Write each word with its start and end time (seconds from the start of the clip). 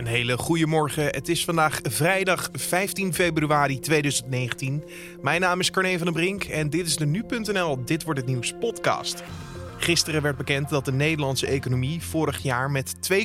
Een 0.00 0.06
hele 0.06 0.38
goede 0.38 0.66
morgen. 0.66 1.04
Het 1.04 1.28
is 1.28 1.44
vandaag 1.44 1.78
vrijdag 1.82 2.48
15 2.52 3.14
februari 3.14 3.80
2019. 3.80 4.84
Mijn 5.22 5.40
naam 5.40 5.60
is 5.60 5.70
Carne 5.70 5.96
van 5.96 6.06
den 6.06 6.14
Brink 6.14 6.44
en 6.44 6.70
dit 6.70 6.86
is 6.86 6.96
de 6.96 7.06
Nu.nl 7.06 7.84
Dit 7.84 8.04
Wordt 8.04 8.20
Het 8.20 8.28
Nieuws 8.28 8.54
podcast. 8.60 9.22
Gisteren 9.76 10.22
werd 10.22 10.36
bekend 10.36 10.68
dat 10.68 10.84
de 10.84 10.92
Nederlandse 10.92 11.46
economie 11.46 12.02
vorig 12.02 12.42
jaar 12.42 12.70
met 12.70 12.94
2,5% 13.12 13.18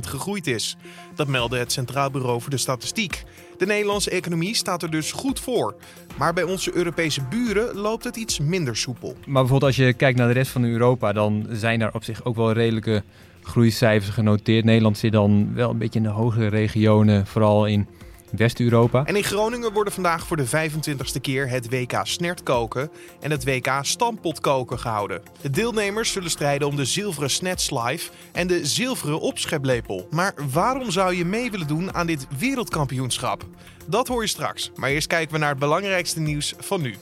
gegroeid 0.00 0.46
is. 0.46 0.76
Dat 1.14 1.26
meldde 1.26 1.58
het 1.58 1.72
Centraal 1.72 2.10
Bureau 2.10 2.40
voor 2.40 2.50
de 2.50 2.56
Statistiek. 2.56 3.24
De 3.58 3.66
Nederlandse 3.66 4.10
economie 4.10 4.54
staat 4.54 4.82
er 4.82 4.90
dus 4.90 5.12
goed 5.12 5.40
voor. 5.40 5.74
Maar 6.16 6.32
bij 6.32 6.44
onze 6.44 6.74
Europese 6.74 7.22
buren 7.22 7.76
loopt 7.76 8.04
het 8.04 8.16
iets 8.16 8.38
minder 8.38 8.76
soepel. 8.76 9.16
Maar 9.26 9.42
bijvoorbeeld 9.42 9.62
als 9.62 9.76
je 9.76 9.92
kijkt 9.92 10.18
naar 10.18 10.28
de 10.28 10.34
rest 10.34 10.50
van 10.50 10.64
Europa, 10.64 11.12
dan 11.12 11.46
zijn 11.50 11.78
daar 11.78 11.94
op 11.94 12.04
zich 12.04 12.24
ook 12.24 12.36
wel 12.36 12.52
redelijke 12.52 13.02
groeicijfers 13.50 14.14
genoteerd. 14.14 14.64
Nederland 14.64 14.98
zit 14.98 15.12
dan 15.12 15.54
wel 15.54 15.70
een 15.70 15.78
beetje 15.78 15.98
in 15.98 16.04
de 16.04 16.10
hogere 16.10 16.46
regionen, 16.46 17.26
vooral 17.26 17.66
in 17.66 17.88
West-Europa. 18.30 19.04
En 19.04 19.16
in 19.16 19.24
Groningen 19.24 19.72
worden 19.72 19.92
vandaag 19.92 20.26
voor 20.26 20.36
de 20.36 20.46
25ste 20.46 21.20
keer 21.20 21.48
het 21.48 21.70
WK 21.70 22.00
snertkoken 22.02 22.90
en 23.20 23.30
het 23.30 23.44
WK 23.44 23.78
stampotkoken 23.82 24.78
gehouden. 24.78 25.22
De 25.40 25.50
deelnemers 25.50 26.12
zullen 26.12 26.30
strijden 26.30 26.68
om 26.68 26.76
de 26.76 26.84
zilveren 26.84 27.30
snetslive 27.30 28.10
en 28.32 28.46
de 28.46 28.66
zilveren 28.66 29.20
opscheplepel. 29.20 30.06
Maar 30.10 30.34
waarom 30.52 30.90
zou 30.90 31.14
je 31.14 31.24
mee 31.24 31.50
willen 31.50 31.66
doen 31.66 31.94
aan 31.94 32.06
dit 32.06 32.26
wereldkampioenschap? 32.38 33.46
Dat 33.86 34.08
hoor 34.08 34.22
je 34.22 34.28
straks. 34.28 34.70
Maar 34.74 34.90
eerst 34.90 35.06
kijken 35.06 35.32
we 35.32 35.38
naar 35.38 35.50
het 35.50 35.58
belangrijkste 35.58 36.20
nieuws 36.20 36.54
van 36.58 36.80
nu. 36.80 36.94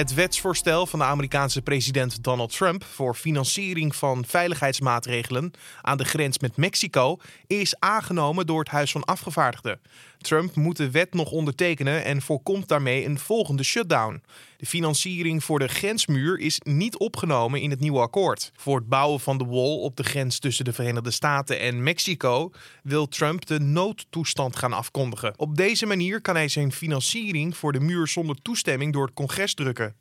Het 0.00 0.14
wetsvoorstel 0.14 0.86
van 0.86 0.98
de 0.98 1.04
Amerikaanse 1.04 1.62
president 1.62 2.24
Donald 2.24 2.56
Trump 2.56 2.84
voor 2.84 3.14
financiering 3.14 3.96
van 3.96 4.24
veiligheidsmaatregelen 4.26 5.50
aan 5.82 5.96
de 5.96 6.04
grens 6.04 6.38
met 6.38 6.56
Mexico 6.56 7.18
is 7.46 7.74
aangenomen 7.78 8.46
door 8.46 8.58
het 8.58 8.68
Huis 8.68 8.92
van 8.92 9.04
Afgevaardigden. 9.04 9.80
Trump 10.20 10.54
moet 10.54 10.76
de 10.76 10.90
wet 10.90 11.14
nog 11.14 11.30
ondertekenen 11.30 12.04
en 12.04 12.22
voorkomt 12.22 12.68
daarmee 12.68 13.04
een 13.04 13.18
volgende 13.18 13.62
shutdown. 13.62 14.22
De 14.56 14.66
financiering 14.66 15.44
voor 15.44 15.58
de 15.58 15.68
grensmuur 15.68 16.38
is 16.38 16.60
niet 16.64 16.98
opgenomen 16.98 17.60
in 17.60 17.70
het 17.70 17.80
nieuwe 17.80 18.00
akkoord. 18.00 18.52
Voor 18.56 18.76
het 18.76 18.88
bouwen 18.88 19.20
van 19.20 19.38
de 19.38 19.44
wall 19.44 19.76
op 19.78 19.96
de 19.96 20.02
grens 20.02 20.38
tussen 20.38 20.64
de 20.64 20.72
Verenigde 20.72 21.10
Staten 21.10 21.60
en 21.60 21.82
Mexico 21.82 22.50
wil 22.82 23.08
Trump 23.08 23.46
de 23.46 23.60
noodtoestand 23.60 24.56
gaan 24.56 24.72
afkondigen. 24.72 25.32
Op 25.36 25.56
deze 25.56 25.86
manier 25.86 26.20
kan 26.20 26.34
hij 26.34 26.48
zijn 26.48 26.72
financiering 26.72 27.56
voor 27.56 27.72
de 27.72 27.80
muur 27.80 28.08
zonder 28.08 28.36
toestemming 28.42 28.92
door 28.92 29.04
het 29.04 29.14
congres 29.14 29.54
drukken. 29.54 29.94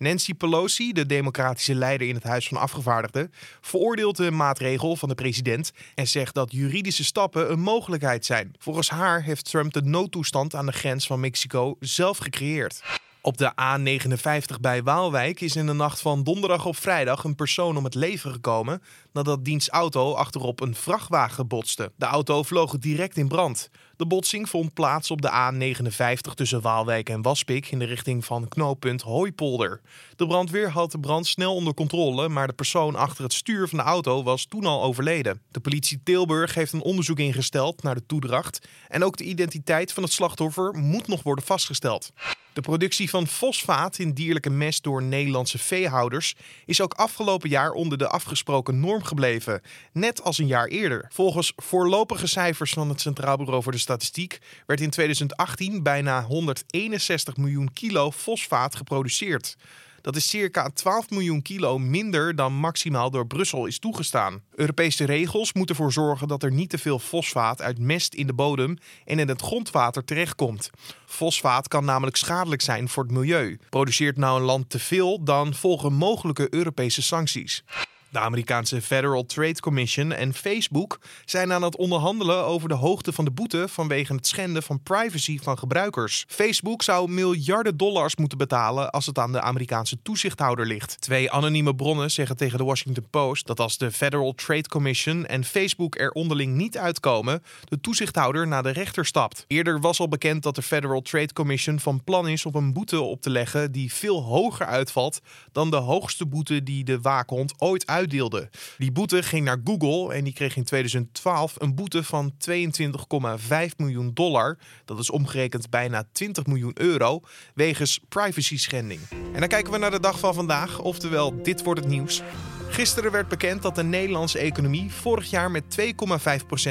Nancy 0.00 0.34
Pelosi, 0.34 0.92
de 0.92 1.06
democratische 1.06 1.74
leider 1.74 2.08
in 2.08 2.14
het 2.14 2.24
Huis 2.24 2.48
van 2.48 2.56
Afgevaardigden, 2.56 3.32
veroordeelt 3.60 4.16
de 4.16 4.30
maatregel 4.30 4.96
van 4.96 5.08
de 5.08 5.14
president 5.14 5.72
en 5.94 6.08
zegt 6.08 6.34
dat 6.34 6.52
juridische 6.52 7.04
stappen 7.04 7.52
een 7.52 7.60
mogelijkheid 7.60 8.24
zijn. 8.24 8.54
Volgens 8.58 8.90
haar 8.90 9.22
heeft 9.22 9.44
Trump 9.44 9.72
de 9.72 9.82
noodtoestand 9.82 10.54
aan 10.54 10.66
de 10.66 10.72
grens 10.72 11.06
van 11.06 11.20
Mexico 11.20 11.76
zelf 11.80 12.18
gecreëerd. 12.18 12.82
Op 13.22 13.36
de 13.38 13.52
A59 13.52 14.60
bij 14.60 14.82
Waalwijk 14.82 15.40
is 15.40 15.56
in 15.56 15.66
de 15.66 15.72
nacht 15.72 16.00
van 16.00 16.22
donderdag 16.22 16.66
op 16.66 16.76
vrijdag 16.76 17.24
een 17.24 17.34
persoon 17.34 17.76
om 17.76 17.84
het 17.84 17.94
leven 17.94 18.32
gekomen 18.32 18.82
nadat 19.12 19.44
diens 19.44 19.68
auto 19.68 20.14
achterop 20.14 20.60
een 20.60 20.74
vrachtwagen 20.74 21.46
botste. 21.46 21.92
De 21.96 22.06
auto 22.06 22.42
vloog 22.42 22.78
direct 22.78 23.16
in 23.16 23.28
brand. 23.28 23.70
De 24.00 24.06
botsing 24.06 24.48
vond 24.48 24.74
plaats 24.74 25.10
op 25.10 25.22
de 25.22 25.30
A59 25.30 26.34
tussen 26.34 26.60
Waalwijk 26.60 27.08
en 27.08 27.22
Waspik 27.22 27.70
in 27.70 27.78
de 27.78 27.84
richting 27.84 28.24
van 28.24 28.48
knooppunt 28.48 29.02
Hooipolder. 29.02 29.80
De 30.16 30.26
brandweer 30.26 30.70
had 30.70 30.90
de 30.90 31.00
brand 31.00 31.26
snel 31.26 31.54
onder 31.54 31.74
controle, 31.74 32.28
maar 32.28 32.46
de 32.46 32.52
persoon 32.52 32.96
achter 32.96 33.24
het 33.24 33.32
stuur 33.32 33.68
van 33.68 33.78
de 33.78 33.84
auto 33.84 34.22
was 34.22 34.44
toen 34.44 34.64
al 34.64 34.82
overleden. 34.82 35.40
De 35.50 35.60
politie 35.60 36.00
Tilburg 36.04 36.54
heeft 36.54 36.72
een 36.72 36.82
onderzoek 36.82 37.18
ingesteld 37.18 37.82
naar 37.82 37.94
de 37.94 38.06
toedracht 38.06 38.68
en 38.88 39.04
ook 39.04 39.16
de 39.16 39.24
identiteit 39.24 39.92
van 39.92 40.02
het 40.02 40.12
slachtoffer 40.12 40.74
moet 40.74 41.06
nog 41.06 41.22
worden 41.22 41.44
vastgesteld. 41.44 42.12
De 42.52 42.60
productie 42.60 43.10
van 43.10 43.26
fosfaat 43.26 43.98
in 43.98 44.12
dierlijke 44.12 44.50
mest 44.50 44.82
door 44.82 45.02
Nederlandse 45.02 45.58
veehouders 45.58 46.34
is 46.66 46.80
ook 46.80 46.94
afgelopen 46.94 47.48
jaar 47.48 47.72
onder 47.72 47.98
de 47.98 48.08
afgesproken 48.08 48.80
norm 48.80 49.02
gebleven, 49.02 49.62
net 49.92 50.22
als 50.22 50.38
een 50.38 50.46
jaar 50.46 50.66
eerder. 50.66 51.06
Volgens 51.12 51.52
voorlopige 51.56 52.26
cijfers 52.26 52.72
van 52.72 52.88
het 52.88 53.00
Centraal 53.00 53.36
Bureau 53.36 53.62
voor 53.62 53.72
de 53.72 53.78
Statistiek 53.90 54.38
werd 54.66 54.80
in 54.80 54.90
2018 54.90 55.82
bijna 55.82 56.22
161 56.24 57.36
miljoen 57.36 57.72
kilo 57.72 58.10
fosfaat 58.10 58.74
geproduceerd. 58.74 59.56
Dat 60.00 60.16
is 60.16 60.28
circa 60.28 60.70
12 60.74 61.10
miljoen 61.10 61.42
kilo 61.42 61.78
minder 61.78 62.36
dan 62.36 62.52
maximaal 62.52 63.10
door 63.10 63.26
Brussel 63.26 63.66
is 63.66 63.78
toegestaan. 63.78 64.42
Europese 64.54 65.04
regels 65.04 65.52
moeten 65.52 65.76
ervoor 65.76 65.92
zorgen 65.92 66.28
dat 66.28 66.42
er 66.42 66.52
niet 66.52 66.70
te 66.70 66.78
veel 66.78 66.98
fosfaat 66.98 67.62
uit 67.62 67.78
mest 67.78 68.14
in 68.14 68.26
de 68.26 68.32
bodem 68.32 68.78
en 69.04 69.18
in 69.18 69.28
het 69.28 69.42
grondwater 69.42 70.04
terechtkomt. 70.04 70.70
Fosfaat 71.06 71.68
kan 71.68 71.84
namelijk 71.84 72.16
schadelijk 72.16 72.62
zijn 72.62 72.88
voor 72.88 73.02
het 73.02 73.12
milieu. 73.12 73.58
Produceert 73.70 74.16
nou 74.16 74.38
een 74.38 74.46
land 74.46 74.70
te 74.70 74.78
veel, 74.78 75.24
dan 75.24 75.54
volgen 75.54 75.92
mogelijke 75.92 76.54
Europese 76.54 77.02
sancties. 77.02 77.64
De 78.10 78.18
Amerikaanse 78.18 78.82
Federal 78.82 79.26
Trade 79.26 79.60
Commission 79.60 80.12
en 80.12 80.34
Facebook 80.34 80.98
zijn 81.24 81.52
aan 81.52 81.62
het 81.62 81.76
onderhandelen 81.76 82.44
over 82.44 82.68
de 82.68 82.74
hoogte 82.74 83.12
van 83.12 83.24
de 83.24 83.30
boete 83.30 83.68
vanwege 83.68 84.14
het 84.14 84.26
schenden 84.26 84.62
van 84.62 84.82
privacy 84.82 85.38
van 85.42 85.58
gebruikers. 85.58 86.24
Facebook 86.28 86.82
zou 86.82 87.10
miljarden 87.10 87.76
dollars 87.76 88.16
moeten 88.16 88.38
betalen 88.38 88.90
als 88.90 89.06
het 89.06 89.18
aan 89.18 89.32
de 89.32 89.40
Amerikaanse 89.40 90.02
toezichthouder 90.02 90.66
ligt. 90.66 91.00
Twee 91.00 91.30
anonieme 91.30 91.74
bronnen 91.74 92.10
zeggen 92.10 92.36
tegen 92.36 92.58
de 92.58 92.64
Washington 92.64 93.06
Post 93.10 93.46
dat 93.46 93.60
als 93.60 93.78
de 93.78 93.92
Federal 93.92 94.32
Trade 94.34 94.68
Commission 94.68 95.26
en 95.26 95.44
Facebook 95.44 95.98
er 95.98 96.10
onderling 96.10 96.54
niet 96.54 96.78
uitkomen, 96.78 97.42
de 97.64 97.80
toezichthouder 97.80 98.46
naar 98.46 98.62
de 98.62 98.70
rechter 98.70 99.06
stapt. 99.06 99.44
Eerder 99.46 99.80
was 99.80 100.00
al 100.00 100.08
bekend 100.08 100.42
dat 100.42 100.54
de 100.54 100.62
Federal 100.62 101.00
Trade 101.00 101.32
Commission 101.32 101.80
van 101.80 102.04
plan 102.04 102.28
is 102.28 102.46
om 102.46 102.54
een 102.54 102.72
boete 102.72 103.00
op 103.00 103.22
te 103.22 103.30
leggen 103.30 103.72
die 103.72 103.92
veel 103.92 104.22
hoger 104.22 104.66
uitvalt 104.66 105.20
dan 105.52 105.70
de 105.70 105.76
hoogste 105.76 106.26
boete 106.26 106.62
die 106.62 106.84
de 106.84 107.00
waakhond 107.00 107.54
ooit 107.58 107.86
uit 107.86 107.98
uitdeelde. 108.00 108.50
Die 108.78 108.92
boete 108.92 109.22
ging 109.22 109.44
naar 109.44 109.60
Google 109.64 110.14
en 110.14 110.24
die 110.24 110.32
kreeg 110.32 110.56
in 110.56 110.64
2012 110.64 111.54
een 111.58 111.74
boete 111.74 112.04
van 112.04 112.32
22,5 112.50 113.76
miljoen 113.76 114.10
dollar. 114.14 114.58
Dat 114.84 114.98
is 114.98 115.10
omgerekend 115.10 115.70
bijna 115.70 116.04
20 116.12 116.46
miljoen 116.46 116.72
euro 116.74 117.20
wegens 117.54 118.00
privacy 118.08 118.58
schending. 118.58 119.00
En 119.32 119.40
dan 119.40 119.48
kijken 119.48 119.72
we 119.72 119.78
naar 119.78 119.90
de 119.90 120.00
dag 120.00 120.18
van 120.18 120.34
vandaag, 120.34 120.78
oftewel 120.78 121.42
dit 121.42 121.62
wordt 121.62 121.80
het 121.80 121.88
nieuws. 121.88 122.22
Gisteren 122.68 123.12
werd 123.12 123.28
bekend 123.28 123.62
dat 123.62 123.74
de 123.74 123.82
Nederlandse 123.82 124.38
economie 124.38 124.90
vorig 124.90 125.30
jaar 125.30 125.50
met 125.50 125.64
2,5% 125.80 125.86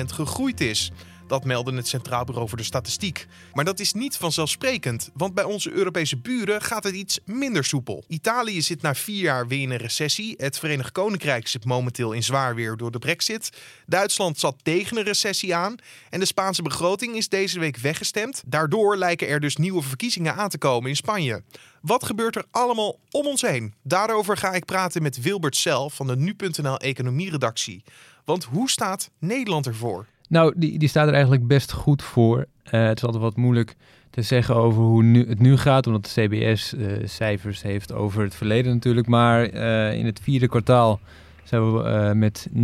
gegroeid 0.06 0.62
is. 0.62 0.92
Dat 1.30 1.46
meldde 1.46 1.76
het 1.76 1.88
Centraal 1.88 2.24
Bureau 2.24 2.50
voor 2.50 2.58
de 2.58 2.64
Statistiek. 2.64 3.28
Maar 3.54 3.66
dat 3.66 3.80
is 3.80 3.94
niet 3.94 4.18
vanzelfsprekend, 4.18 5.10
want 5.14 5.34
bij 5.34 5.44
onze 5.44 5.72
Europese 5.72 6.18
buren 6.18 6.62
gaat 6.62 6.84
het 6.84 6.96
iets 6.96 7.20
minder 7.26 7.64
soepel. 7.64 8.04
Italië 8.08 8.62
zit 8.62 8.82
na 8.82 8.96
vier 8.96 9.22
jaar 9.22 9.48
weer 9.48 9.62
in 9.62 9.70
een 9.70 9.78
recessie. 9.78 10.34
Het 10.38 10.60
Verenigd 10.60 10.92
Koninkrijk 10.92 11.48
zit 11.48 11.66
momenteel 11.66 12.12
in 12.12 12.24
zwaar 12.24 12.56
weer 12.56 12.78
door 12.78 12.92
de 12.92 13.00
brexit. 13.00 13.50
Duitsland 13.86 14.40
zat 14.40 14.56
tegen 14.64 14.98
een 14.98 15.04
recessie 15.04 15.56
aan. 15.56 15.76
En 16.10 16.20
de 16.20 16.26
Spaanse 16.26 16.62
begroting 16.62 17.16
is 17.16 17.30
deze 17.30 17.60
week 17.60 17.78
weggestemd. 17.78 18.44
Daardoor 18.46 18.98
lijken 18.98 19.28
er 19.28 19.40
dus 19.40 19.56
nieuwe 19.56 19.82
verkiezingen 19.82 20.36
aan 20.36 20.50
te 20.50 20.58
komen 20.58 20.90
in 20.90 20.96
Spanje. 20.96 21.44
Wat 21.82 22.06
gebeurt 22.06 22.36
er 22.36 22.46
allemaal 22.52 23.00
om 23.12 23.26
ons 23.26 23.42
heen? 23.42 23.74
Daarover 23.84 24.38
ga 24.38 24.54
ik 24.54 24.66
praten 24.66 25.02
met 25.02 25.22
Wilbert 25.22 25.56
Self 25.56 25.94
van 25.94 26.08
de 26.08 26.16
Nu.nl 26.16 26.78
economieredactie. 26.78 27.84
Want 28.26 28.44
hoe 28.44 28.70
staat 28.70 29.10
Nederland 29.20 29.66
ervoor? 29.66 30.08
Nou, 30.30 30.54
die, 30.56 30.80
die 30.80 30.90
staat 30.90 31.08
er 31.08 31.14
eigenlijk 31.14 31.48
best 31.48 31.72
goed 31.72 32.04
voor. 32.04 32.38
Uh, 32.38 32.88
het 32.88 32.98
is 32.98 33.04
altijd 33.04 33.24
wat 33.24 33.36
moeilijk 33.36 33.76
te 34.10 34.22
zeggen 34.22 34.56
over 34.56 34.82
hoe 34.82 35.04
nu, 35.04 35.28
het 35.30 35.40
nu 35.40 35.58
gaat, 35.58 35.88
omdat 35.88 36.12
de 36.14 36.22
CBS 36.22 36.76
eh, 36.76 36.88
cijfers 37.04 37.62
heeft 37.62 37.94
over 37.94 38.24
het 38.24 38.36
verleden 38.36 38.74
natuurlijk. 38.74 39.08
Maar 39.08 39.54
uh, 39.54 39.94
in 39.94 40.06
het 40.06 40.20
vierde 40.24 40.48
kwartaal 40.48 41.00
zijn 41.44 41.74
we 41.74 42.12
met 42.16 42.48
0,5% 42.54 42.62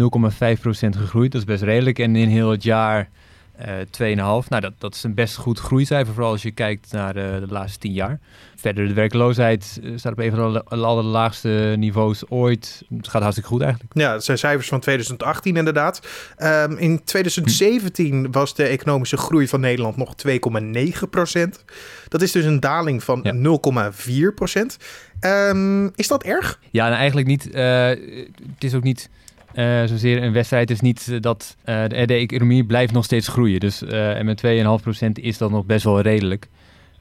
gegroeid. 0.90 1.32
Dat 1.32 1.42
is 1.42 1.48
best 1.48 1.64
redelijk. 1.64 2.00
En 2.00 2.16
in 2.16 2.28
heel 2.28 2.52
het 2.52 2.64
jaar 2.64 3.10
2,5. 3.58 4.18
Nou, 4.18 4.44
dat, 4.60 4.74
dat 4.78 4.96
is 4.96 5.04
een 5.04 5.14
best 5.14 5.36
goed 5.36 5.60
groeicijfer, 5.60 6.14
vooral 6.14 6.32
als 6.32 6.42
je 6.42 6.52
kijkt 6.52 6.92
naar 6.92 7.14
de, 7.14 7.38
de 7.48 7.54
laatste 7.54 7.80
10 7.80 7.92
jaar. 7.92 8.20
Verder, 8.56 8.88
de 8.88 8.94
werkloosheid 8.94 9.80
eh, 9.84 9.92
staat 9.96 10.12
op 10.12 10.20
een 10.20 10.32
van 10.32 10.54
de 10.54 10.64
allerlaagste 10.64 11.76
niveaus 11.78 12.30
ooit. 12.30 12.84
Het 12.98 13.08
gaat 13.08 13.22
hartstikke 13.22 13.50
goed 13.50 13.62
eigenlijk. 13.62 13.94
Ja, 13.94 14.12
dat 14.12 14.24
zijn 14.24 14.38
cijfers 14.38 14.68
van 14.68 14.80
2018 14.80 15.58
inderdaad. 15.58 16.08
Um, 16.38 16.78
in 16.78 17.04
2017 17.04 18.32
was 18.32 18.56
de 18.56 18.64
economische 18.64 19.18
groei 19.18 19.48
van 19.48 19.60
Nederland 19.60 19.98
nog 19.98 20.14
2,9 20.28 21.10
procent. 21.10 21.66
Dat 22.08 22.22
is 22.22 22.32
dus 22.32 22.46
een 22.46 22.60
daling 22.60 23.04
van 23.04 23.20
ja. 23.24 23.92
0,4 24.30 24.34
procent. 24.36 24.78
Um, 25.20 25.92
is 25.96 26.08
dat 26.08 26.24
erg? 26.24 26.60
Ja, 26.72 26.86
nou 26.86 26.98
eigenlijk 26.98 27.28
niet. 27.28 27.48
Uh, 27.48 27.88
het 28.54 28.64
is 28.64 28.74
ook 28.74 28.84
niet... 28.84 29.10
Uh, 29.56 29.84
zozeer 29.84 30.24
een 30.24 30.34
wedstrijd 30.34 30.70
is 30.70 30.80
niet 30.80 31.24
dat 31.24 31.56
uh, 31.66 31.84
de, 31.88 32.14
economie 32.14 32.64
blijft 32.64 32.94
nog 32.94 33.04
steeds 33.04 33.28
groeien. 33.28 33.60
Dus 33.60 33.84
uh, 33.84 34.18
en 34.18 34.26
met 34.26 34.42
2,5% 35.06 35.08
is 35.14 35.38
dat 35.38 35.52
nog 35.52 35.66
best 35.66 35.84
wel 35.84 36.02
redelijk. 36.02 36.48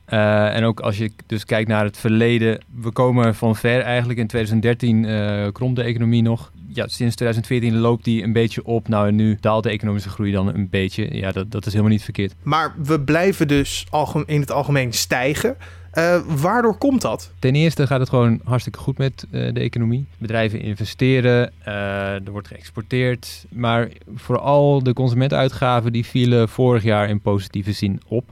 En 0.04 0.64
ook 0.64 0.80
als 0.80 0.98
je 0.98 1.10
dus 1.26 1.44
kijkt 1.44 1.68
naar 1.68 1.84
het 1.84 1.96
verleden, 1.96 2.60
we 2.82 2.90
komen 2.90 3.34
van 3.34 3.56
ver 3.56 3.80
eigenlijk. 3.80 4.18
In 4.18 4.26
2013 4.26 5.04
uh, 5.04 5.46
kromp 5.52 5.76
de 5.76 5.82
economie 5.82 6.22
nog. 6.22 6.52
Ja, 6.68 6.88
sinds 6.88 7.14
2014 7.14 7.78
loopt 7.78 8.04
die 8.04 8.22
een 8.22 8.32
beetje 8.32 8.64
op. 8.64 8.88
Nou, 8.88 9.08
en 9.08 9.14
nu 9.14 9.36
daalt 9.40 9.62
de 9.62 9.70
economische 9.70 10.08
groei 10.08 10.32
dan 10.32 10.54
een 10.54 10.68
beetje. 10.68 11.16
Ja, 11.16 11.32
dat, 11.32 11.50
dat 11.50 11.66
is 11.66 11.72
helemaal 11.72 11.92
niet 11.92 12.04
verkeerd. 12.04 12.34
Maar 12.42 12.74
we 12.82 13.00
blijven 13.00 13.48
dus 13.48 13.86
in 14.26 14.40
het 14.40 14.50
algemeen 14.50 14.92
stijgen. 14.92 15.56
Uh, 15.94 16.16
waardoor 16.26 16.76
komt 16.76 17.00
dat? 17.00 17.32
Ten 17.38 17.54
eerste 17.54 17.86
gaat 17.86 18.00
het 18.00 18.08
gewoon 18.08 18.40
hartstikke 18.44 18.78
goed 18.78 18.98
met 18.98 19.26
uh, 19.30 19.52
de 19.52 19.60
economie. 19.60 20.06
Bedrijven 20.18 20.60
investeren, 20.60 21.52
uh, 21.68 22.14
er 22.14 22.30
wordt 22.30 22.48
geëxporteerd. 22.48 23.44
Maar 23.50 23.88
vooral 24.14 24.82
de 24.82 24.92
consumentenuitgaven 24.92 25.92
die 25.92 26.04
vielen 26.04 26.48
vorig 26.48 26.82
jaar 26.82 27.08
in 27.08 27.20
positieve 27.20 27.72
zin 27.72 28.00
op. 28.08 28.24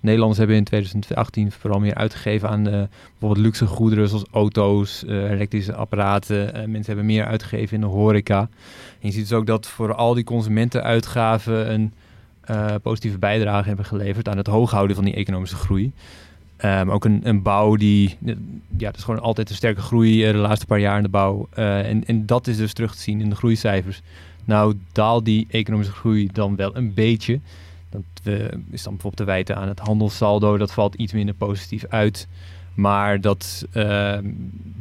Nederlanders 0.00 0.38
hebben 0.38 0.56
in 0.56 0.64
2018 0.64 1.52
vooral 1.52 1.80
meer 1.80 1.94
uitgegeven 1.94 2.48
aan 2.48 2.62
bijvoorbeeld 2.62 3.46
luxe 3.46 3.66
goederen 3.66 4.08
zoals 4.08 4.24
auto's, 4.30 5.04
elektrische 5.06 5.74
apparaten. 5.74 6.52
mensen 6.52 6.86
hebben 6.86 7.06
meer 7.06 7.24
uitgegeven 7.24 7.74
in 7.74 7.80
de 7.80 7.86
horeca. 7.86 8.48
Je 8.98 9.10
ziet 9.10 9.28
dus 9.28 9.38
ook 9.38 9.46
dat 9.46 9.66
voor 9.66 9.94
al 9.94 10.14
die 10.14 10.24
consumentenuitgaven 10.24 11.72
een 11.72 11.92
positieve 12.82 13.18
bijdrage 13.18 13.68
hebben 13.68 13.84
geleverd 13.84 14.28
aan 14.28 14.36
het 14.36 14.46
hooghouden 14.46 14.96
van 14.96 15.04
die 15.04 15.14
economische 15.14 15.56
groei. 15.56 15.92
Um, 16.64 16.90
ook 16.90 17.04
een, 17.04 17.20
een 17.22 17.42
bouw 17.42 17.76
die, 17.76 18.16
ja, 18.76 18.86
dat 18.86 18.96
is 18.96 19.02
gewoon 19.02 19.20
altijd 19.20 19.50
een 19.50 19.56
sterke 19.56 19.80
groei 19.80 20.26
uh, 20.26 20.32
de 20.32 20.38
laatste 20.38 20.66
paar 20.66 20.78
jaar 20.78 20.96
in 20.96 21.02
de 21.02 21.08
bouw. 21.08 21.48
Uh, 21.58 21.88
en, 21.88 22.04
en 22.04 22.26
dat 22.26 22.46
is 22.46 22.56
dus 22.56 22.72
terug 22.72 22.94
te 22.94 23.00
zien 23.00 23.20
in 23.20 23.28
de 23.28 23.36
groeicijfers. 23.36 24.02
Nou 24.44 24.74
daalt 24.92 25.24
die 25.24 25.46
economische 25.50 25.92
groei 25.92 26.28
dan 26.32 26.56
wel 26.56 26.76
een 26.76 26.94
beetje. 26.94 27.40
Dat 27.90 28.02
uh, 28.24 28.34
is 28.44 28.82
dan 28.82 28.92
bijvoorbeeld 28.92 29.16
te 29.16 29.24
wijten 29.24 29.56
aan 29.56 29.68
het 29.68 29.78
handelssaldo. 29.78 30.56
Dat 30.58 30.72
valt 30.72 30.94
iets 30.94 31.12
minder 31.12 31.34
positief 31.34 31.84
uit. 31.88 32.28
Maar 32.74 33.20
dat 33.20 33.64
uh, 33.76 34.18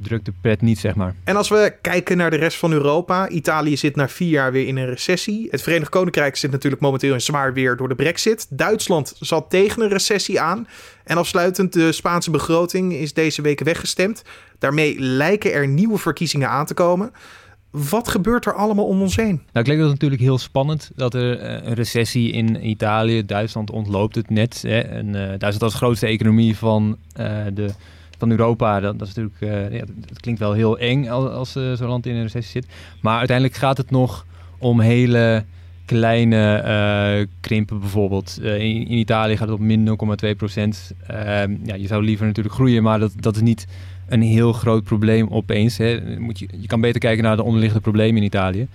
drukt 0.01 0.25
de 0.25 0.33
pret 0.41 0.61
niet, 0.61 0.79
zeg 0.79 0.95
maar. 0.95 1.15
En 1.23 1.35
als 1.35 1.49
we 1.49 1.75
kijken 1.81 2.17
naar 2.17 2.29
de 2.29 2.35
rest 2.35 2.57
van 2.57 2.71
Europa. 2.71 3.29
Italië 3.29 3.77
zit 3.77 3.95
na 3.95 4.09
vier 4.09 4.29
jaar 4.29 4.51
weer 4.51 4.67
in 4.67 4.77
een 4.77 4.85
recessie. 4.85 5.47
Het 5.51 5.61
Verenigd 5.61 5.89
Koninkrijk 5.89 6.35
zit 6.35 6.51
natuurlijk 6.51 6.81
momenteel 6.81 7.13
in 7.13 7.21
zwaar 7.21 7.53
weer 7.53 7.75
door 7.75 7.89
de 7.89 7.95
brexit. 7.95 8.47
Duitsland 8.49 9.15
zat 9.19 9.49
tegen 9.49 9.81
een 9.81 9.89
recessie 9.89 10.41
aan. 10.41 10.67
En 11.03 11.17
afsluitend, 11.17 11.73
de 11.73 11.91
Spaanse 11.91 12.31
begroting 12.31 12.93
is 12.93 13.13
deze 13.13 13.41
week 13.41 13.59
weggestemd. 13.59 14.23
Daarmee 14.59 14.99
lijken 14.99 15.53
er 15.53 15.67
nieuwe 15.67 15.97
verkiezingen 15.97 16.49
aan 16.49 16.65
te 16.65 16.73
komen. 16.73 17.11
Wat 17.89 18.07
gebeurt 18.07 18.45
er 18.45 18.53
allemaal 18.53 18.85
om 18.85 19.01
ons 19.01 19.15
heen? 19.15 19.41
Nou, 19.51 19.65
klinkt 19.65 19.83
dat 19.83 19.91
natuurlijk 19.91 20.21
heel 20.21 20.37
spannend 20.37 20.91
dat 20.95 21.13
er 21.13 21.39
eh, 21.39 21.67
een 21.67 21.73
recessie 21.73 22.31
in 22.31 22.69
Italië, 22.69 23.25
Duitsland 23.25 23.71
ontloopt 23.71 24.15
het 24.15 24.29
net. 24.29 24.61
Hè. 24.67 24.79
En 24.79 25.07
uh, 25.07 25.13
Duitsland 25.13 25.61
als 25.61 25.73
grootste 25.73 26.07
economie 26.07 26.57
van, 26.57 26.97
uh, 27.19 27.37
de, 27.53 27.69
van 28.17 28.31
Europa, 28.31 28.79
dat, 28.79 28.99
dat 28.99 29.07
is 29.07 29.13
natuurlijk, 29.13 29.71
ja, 29.73 29.83
klinkt 30.19 30.39
wel 30.39 30.53
heel 30.53 30.77
eng 30.77 31.07
als, 31.07 31.29
als 31.29 31.51
zo'n 31.51 31.87
land 31.87 32.05
in 32.05 32.15
een 32.15 32.21
recessie 32.21 32.61
zit. 32.61 32.71
Maar 33.01 33.17
uiteindelijk 33.17 33.57
gaat 33.57 33.77
het 33.77 33.91
nog 33.91 34.25
om 34.57 34.79
hele 34.79 35.45
kleine 35.85 37.27
krimpen 37.39 37.79
bijvoorbeeld. 37.79 38.39
In, 38.41 38.59
in, 38.59 38.97
Italië 38.97 39.37
gaat 39.37 39.47
het 39.47 39.57
op 39.57 39.63
min 39.63 39.97
0,2 40.25 40.35
procent. 40.37 40.91
Ehm, 41.07 41.55
ja, 41.63 41.75
je 41.75 41.87
zou 41.87 42.03
liever 42.03 42.25
natuurlijk 42.25 42.55
groeien, 42.55 42.83
maar 42.83 42.99
dat, 42.99 43.11
dat 43.15 43.35
is 43.35 43.41
niet 43.41 43.67
een 44.13 44.21
heel 44.21 44.53
groot 44.53 44.83
probleem 44.83 45.27
opeens. 45.29 45.77
Hè. 45.77 46.19
Moet 46.19 46.39
je, 46.39 46.47
je 46.59 46.67
kan 46.67 46.81
beter 46.81 46.99
kijken 46.99 47.23
naar 47.23 47.35
de 47.35 47.43
onderliggende 47.43 47.83
problemen 47.83 48.17
in 48.17 48.23
Italië. 48.23 48.67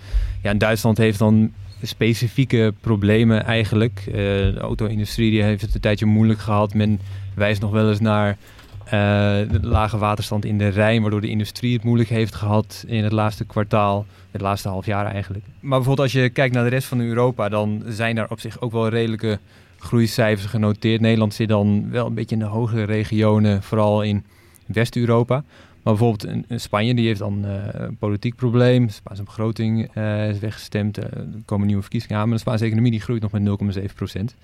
Ja, 0.42 0.54
Duitsland 0.54 0.98
heeft 0.98 1.18
dan 1.18 1.52
specifieke 1.82 2.74
problemen 2.80 3.44
eigenlijk. 3.44 4.04
Uh, 4.06 4.14
de 4.14 4.58
auto-industrie 4.60 5.42
heeft 5.42 5.62
het 5.62 5.74
een 5.74 5.80
tijdje 5.80 6.06
moeilijk 6.06 6.40
gehad. 6.40 6.74
Men 6.74 7.00
wijst 7.34 7.60
nog 7.60 7.70
wel 7.70 7.88
eens 7.88 8.00
naar 8.00 8.36
uh, 8.84 8.90
de 8.90 9.58
lage 9.62 9.98
waterstand 9.98 10.44
in 10.44 10.58
de 10.58 10.68
Rijn, 10.68 11.02
waardoor 11.02 11.20
de 11.20 11.28
industrie 11.28 11.74
het 11.74 11.84
moeilijk 11.84 12.08
heeft 12.08 12.34
gehad 12.34 12.84
in 12.86 13.04
het 13.04 13.12
laatste 13.12 13.44
kwartaal, 13.44 14.06
het 14.30 14.40
laatste 14.40 14.68
half 14.68 14.86
jaar 14.86 15.06
eigenlijk. 15.06 15.44
Maar 15.60 15.78
bijvoorbeeld 15.78 16.12
als 16.12 16.22
je 16.22 16.28
kijkt 16.28 16.54
naar 16.54 16.64
de 16.64 16.70
rest 16.70 16.88
van 16.88 17.00
Europa, 17.00 17.48
dan 17.48 17.82
zijn 17.86 18.14
daar 18.14 18.30
op 18.30 18.40
zich 18.40 18.60
ook 18.60 18.72
wel 18.72 18.88
redelijke 18.88 19.38
groeicijfers 19.78 20.50
genoteerd. 20.50 21.00
Nederland 21.00 21.34
zit 21.34 21.48
dan 21.48 21.90
wel 21.90 22.06
een 22.06 22.14
beetje 22.14 22.34
in 22.34 22.40
de 22.40 22.48
hogere 22.48 22.84
regionen, 22.84 23.62
vooral 23.62 24.02
in 24.02 24.24
West-Europa. 24.68 25.44
Maar 25.82 25.96
bijvoorbeeld 25.96 26.44
in, 26.48 26.60
Spanje, 26.60 26.94
die 26.94 27.06
heeft 27.06 27.18
dan 27.18 27.44
uh, 27.44 27.52
een 27.72 27.96
politiek 27.96 28.34
probleem. 28.34 28.86
De 28.86 28.92
Spaanse 28.92 29.22
begroting 29.22 29.96
uh, 29.96 30.28
is 30.28 30.38
weggestemd. 30.38 30.98
Uh, 30.98 31.04
er 31.04 31.26
komen 31.44 31.66
nieuwe 31.66 31.82
verkiezingen 31.82 32.16
aan. 32.16 32.24
Maar 32.24 32.34
de 32.34 32.42
Spaanse 32.42 32.64
economie 32.64 32.90
die 32.90 33.00
groeit 33.00 33.22
nog 33.22 33.30
met 33.30 33.76
0,7 33.78 33.94
procent. 33.94 34.34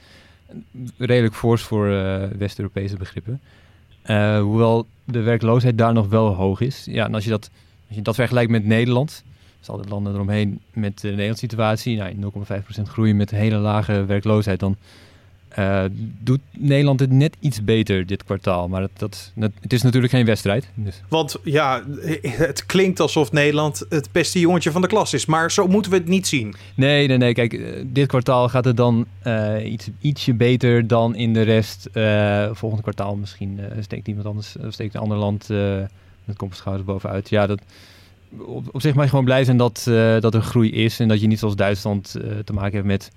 Redelijk 0.98 1.34
fors 1.34 1.62
voor 1.62 1.86
West-Europese 2.38 2.96
begrippen. 2.96 3.40
hoewel 4.40 4.86
de 5.04 5.20
werkloosheid 5.20 5.78
daar 5.78 5.92
nog 5.92 6.08
wel 6.08 6.34
hoog 6.34 6.60
is. 6.60 6.84
Ja, 6.90 7.04
en 7.04 7.14
als 7.14 7.24
je 7.24 7.30
dat, 7.30 7.50
als 7.86 7.96
je 7.96 8.02
dat 8.02 8.14
vergelijkt 8.14 8.50
met 8.50 8.64
Nederland... 8.64 9.24
Dus 9.64 9.72
altijd 9.72 9.92
landen 9.92 10.14
eromheen 10.14 10.60
met 10.72 11.00
de 11.00 11.08
Nederlandse 11.08 11.46
situatie. 11.46 11.96
Nou, 11.96 12.14
0,5% 12.78 12.82
groei 12.82 13.14
met 13.14 13.30
hele 13.30 13.56
lage 13.56 14.04
werkloosheid. 14.04 14.60
Dan 14.60 14.76
uh, 15.58 15.84
doet 16.20 16.40
Nederland 16.50 17.00
het 17.00 17.10
net 17.10 17.36
iets 17.40 17.64
beter 17.64 18.06
dit 18.06 18.24
kwartaal. 18.24 18.68
Maar 18.68 18.80
dat, 18.80 19.30
dat, 19.34 19.50
het 19.60 19.72
is 19.72 19.82
natuurlijk 19.82 20.12
geen 20.12 20.24
wedstrijd. 20.24 20.68
Dus. 20.74 21.02
Want 21.08 21.36
ja, 21.44 21.82
het 22.22 22.66
klinkt 22.66 23.00
alsof 23.00 23.32
Nederland 23.32 23.86
het 23.88 24.08
beste 24.12 24.40
jongetje 24.40 24.70
van 24.70 24.80
de 24.80 24.86
klas 24.86 25.14
is. 25.14 25.26
Maar 25.26 25.50
zo 25.50 25.66
moeten 25.66 25.90
we 25.90 25.96
het 25.96 26.08
niet 26.08 26.26
zien. 26.26 26.54
Nee, 26.74 27.06
nee, 27.06 27.16
nee. 27.16 27.32
Kijk, 27.32 27.52
eh, 27.52 27.84
dit 27.86 28.06
kwartaal 28.06 28.48
gaat 28.48 28.64
het 28.64 28.76
dan 28.76 29.06
uh, 29.26 29.72
iets, 29.72 29.88
ietsje 30.00 30.34
beter 30.34 30.86
dan 30.86 31.16
in 31.16 31.32
de 31.32 31.42
rest. 31.42 31.88
Uh, 31.92 32.48
volgend 32.52 32.82
kwartaal 32.82 33.16
misschien 33.16 33.60
steekt 33.80 34.08
iemand 34.08 34.26
anders, 34.26 34.56
steekt 34.68 34.94
een 34.94 35.00
ander 35.00 35.18
land 35.18 35.48
met 36.24 36.36
schouders 36.50 36.86
bovenuit. 36.86 37.28
Ja, 37.28 37.46
dat, 37.46 37.60
op, 38.38 38.68
op 38.72 38.80
zich 38.80 38.94
mag 38.94 39.04
je 39.04 39.10
gewoon 39.10 39.24
blij 39.24 39.44
zijn 39.44 39.56
dat, 39.56 39.82
dat 40.20 40.34
er 40.34 40.42
groei 40.42 40.72
is. 40.72 41.00
En 41.00 41.08
dat 41.08 41.20
je 41.20 41.26
niet 41.26 41.38
zoals 41.38 41.56
Duitsland 41.56 42.10
te 42.44 42.52
maken 42.52 42.74
hebt 42.74 42.86
met 42.86 43.10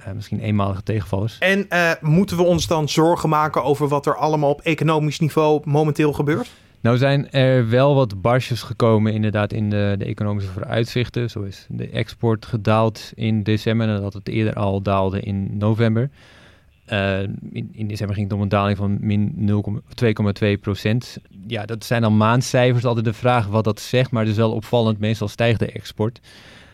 uh, 0.00 0.12
misschien 0.12 0.40
eenmalige 0.40 0.82
tegenvallers. 0.82 1.38
En 1.38 1.66
uh, 1.68 1.90
moeten 2.00 2.36
we 2.36 2.42
ons 2.42 2.66
dan 2.66 2.88
zorgen 2.88 3.28
maken 3.28 3.64
over 3.64 3.88
wat 3.88 4.06
er 4.06 4.16
allemaal 4.16 4.50
op 4.50 4.60
economisch 4.60 5.18
niveau 5.18 5.60
momenteel 5.64 6.12
gebeurt? 6.12 6.50
Nou 6.80 6.96
zijn 6.96 7.30
er 7.30 7.68
wel 7.68 7.94
wat 7.94 8.20
barsjes 8.20 8.62
gekomen 8.62 9.12
inderdaad 9.12 9.52
in 9.52 9.70
de, 9.70 9.94
de 9.98 10.04
economische 10.04 10.50
vooruitzichten. 10.50 11.30
Zo 11.30 11.42
is 11.42 11.66
de 11.68 11.88
export 11.88 12.46
gedaald 12.46 13.12
in 13.14 13.42
december 13.42 13.86
nadat 13.86 14.12
het 14.12 14.28
eerder 14.28 14.54
al 14.54 14.82
daalde 14.82 15.20
in 15.20 15.56
november. 15.56 16.10
Uh, 16.92 17.20
in, 17.52 17.68
in, 17.72 17.86
december 17.86 18.16
ging 18.16 18.28
het 18.28 18.36
om 18.36 18.42
een 18.42 18.48
daling 18.48 18.76
van 18.76 18.98
min 19.00 19.50
2,2 20.04 20.60
procent. 20.60 21.18
Ja, 21.46 21.64
dat 21.64 21.84
zijn 21.84 22.02
dan 22.02 22.16
maandcijfers. 22.16 22.84
Altijd 22.84 23.04
de 23.04 23.12
vraag 23.12 23.46
wat 23.46 23.64
dat 23.64 23.80
zegt, 23.80 24.10
maar 24.10 24.22
het 24.22 24.30
is 24.30 24.38
wel 24.38 24.52
opvallend. 24.52 24.98
Meestal 24.98 25.28
stijgt 25.28 25.58
de 25.58 25.72
export. 25.72 26.20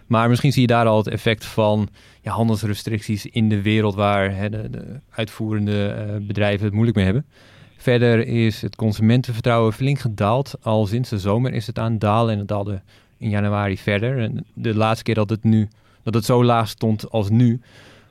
Maar 0.06 0.28
misschien 0.28 0.52
zie 0.52 0.60
je 0.60 0.66
daar 0.66 0.86
al 0.86 0.96
het 0.96 1.08
effect 1.08 1.44
van 1.44 1.88
ja, 2.20 2.32
handelsrestricties 2.32 3.26
in 3.26 3.48
de 3.48 3.62
wereld 3.62 3.94
waar 3.94 4.36
hè, 4.36 4.50
de, 4.50 4.70
de, 4.70 5.00
uitvoerende 5.10 6.06
uh, 6.08 6.26
bedrijven 6.26 6.64
het 6.64 6.74
moeilijk 6.74 6.96
mee 6.96 7.04
hebben. 7.04 7.26
Verder 7.76 8.26
is 8.26 8.62
het 8.62 8.76
consumentenvertrouwen 8.76 9.72
flink 9.72 9.98
gedaald. 9.98 10.54
Al 10.62 10.86
sinds 10.86 11.10
de 11.10 11.18
zomer 11.18 11.52
is 11.52 11.66
het 11.66 11.78
aan 11.78 11.98
dalen 11.98 12.32
en 12.32 12.38
het 12.38 12.48
daalde 12.48 12.82
in 13.18 13.28
januari 13.28 13.78
verder. 13.78 14.30
De 14.54 14.74
laatste 14.74 15.04
keer 15.04 15.14
dat 15.14 15.30
het, 15.30 15.44
nu, 15.44 15.68
dat 16.02 16.14
het 16.14 16.24
zo 16.24 16.44
laag 16.44 16.68
stond 16.68 17.10
als 17.10 17.30
nu 17.30 17.60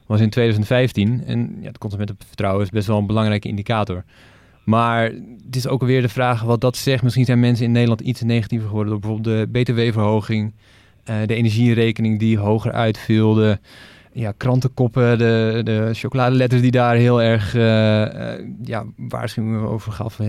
was 0.05 0.19
in 0.19 0.29
2015. 0.29 1.23
En 1.25 1.57
ja, 1.61 1.67
het 1.67 1.77
consumentenvertrouwen 1.77 2.63
is 2.63 2.69
best 2.69 2.87
wel 2.87 2.97
een 2.97 3.07
belangrijke 3.07 3.47
indicator. 3.47 4.03
Maar 4.63 5.03
het 5.45 5.55
is 5.55 5.67
ook 5.67 5.83
weer 5.83 6.01
de 6.01 6.09
vraag 6.09 6.41
wat 6.41 6.61
dat 6.61 6.77
zegt. 6.77 7.03
Misschien 7.03 7.25
zijn 7.25 7.39
mensen 7.39 7.65
in 7.65 7.71
Nederland 7.71 8.01
iets 8.01 8.21
negatiever 8.21 8.67
geworden 8.67 8.91
door 8.91 9.01
bijvoorbeeld 9.01 9.51
de 9.53 9.61
btw-verhoging. 9.61 10.53
Uh, 11.09 11.15
de 11.25 11.35
energierekening 11.35 12.19
die 12.19 12.37
hoger 12.37 12.71
uitviel. 12.71 13.33
De, 13.33 13.59
ja, 14.13 14.33
krantenkoppen, 14.37 15.17
de, 15.17 15.61
de 15.63 15.89
chocoladeletters 15.93 16.61
die 16.61 16.71
daar 16.71 16.95
heel 16.95 17.21
erg 17.21 17.55
uh, 17.55 17.61
ja, 18.61 18.85
waarschuwingen 18.97 19.61
over 19.61 19.91
gaf, 19.91 20.19
uh, 20.19 20.27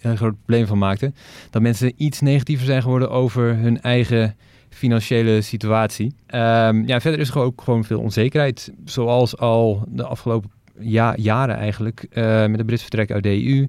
een 0.00 0.16
groot 0.16 0.34
probleem 0.44 0.66
van 0.66 0.78
maakten. 0.78 1.14
Dat 1.50 1.62
mensen 1.62 1.92
iets 1.96 2.20
negatiever 2.20 2.66
zijn 2.66 2.82
geworden 2.82 3.10
over 3.10 3.56
hun 3.56 3.80
eigen 3.80 4.36
financiële 4.68 5.40
situatie. 5.40 6.14
Um, 6.34 6.86
ja, 6.86 7.00
verder 7.00 7.20
is 7.20 7.30
er 7.30 7.38
ook 7.38 7.62
gewoon 7.62 7.84
veel 7.84 8.00
onzekerheid, 8.00 8.72
zoals 8.84 9.36
al 9.38 9.84
de 9.88 10.04
afgelopen 10.04 10.50
ja, 10.78 11.14
jaren 11.16 11.56
eigenlijk, 11.56 12.06
met 12.48 12.56
de 12.56 12.64
Brits 12.64 12.82
vertrek 12.82 13.10
uit 13.10 13.22
de 13.22 13.46
EU 13.46 13.66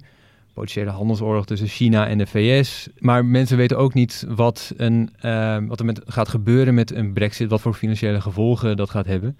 potentiële 0.53 0.89
handelsoorlog 0.89 1.45
tussen 1.45 1.67
China 1.67 2.07
en 2.07 2.17
de 2.17 2.27
VS. 2.27 2.89
Maar 2.97 3.25
mensen 3.25 3.57
weten 3.57 3.77
ook 3.77 3.93
niet 3.93 4.25
wat, 4.27 4.73
een, 4.77 5.09
uh, 5.25 5.57
wat 5.67 5.79
er 5.79 5.85
met, 5.85 6.01
gaat 6.05 6.29
gebeuren 6.29 6.73
met 6.73 6.93
een 6.93 7.13
brexit, 7.13 7.49
wat 7.49 7.61
voor 7.61 7.73
financiële 7.73 8.21
gevolgen 8.21 8.77
dat 8.77 8.89
gaat 8.89 9.05
hebben. 9.05 9.37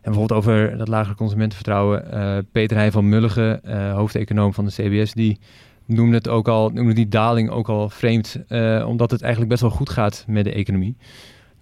En 0.00 0.12
bijvoorbeeld 0.12 0.38
over 0.38 0.78
dat 0.78 0.88
lagere 0.88 1.14
consumentenvertrouwen. 1.14 2.04
Uh, 2.14 2.38
Peter 2.52 2.76
Heijn 2.76 2.92
van 2.92 3.08
Mulligen, 3.08 3.60
uh, 3.64 3.94
hoofdeconoom 3.94 4.54
van 4.54 4.64
de 4.64 4.70
CBS, 4.70 5.12
die 5.12 5.38
noemde 5.86 6.16
het 6.16 6.28
ook 6.28 6.48
al, 6.48 6.70
noemde 6.70 6.94
die 6.94 7.08
daling 7.08 7.50
ook 7.50 7.68
al 7.68 7.88
vreemd, 7.88 8.38
omdat 8.86 9.10
het 9.10 9.22
eigenlijk 9.22 9.50
best 9.50 9.62
wel 9.62 9.70
goed 9.70 9.90
gaat 9.90 10.24
met 10.28 10.44
de 10.44 10.52
economie. 10.52 10.96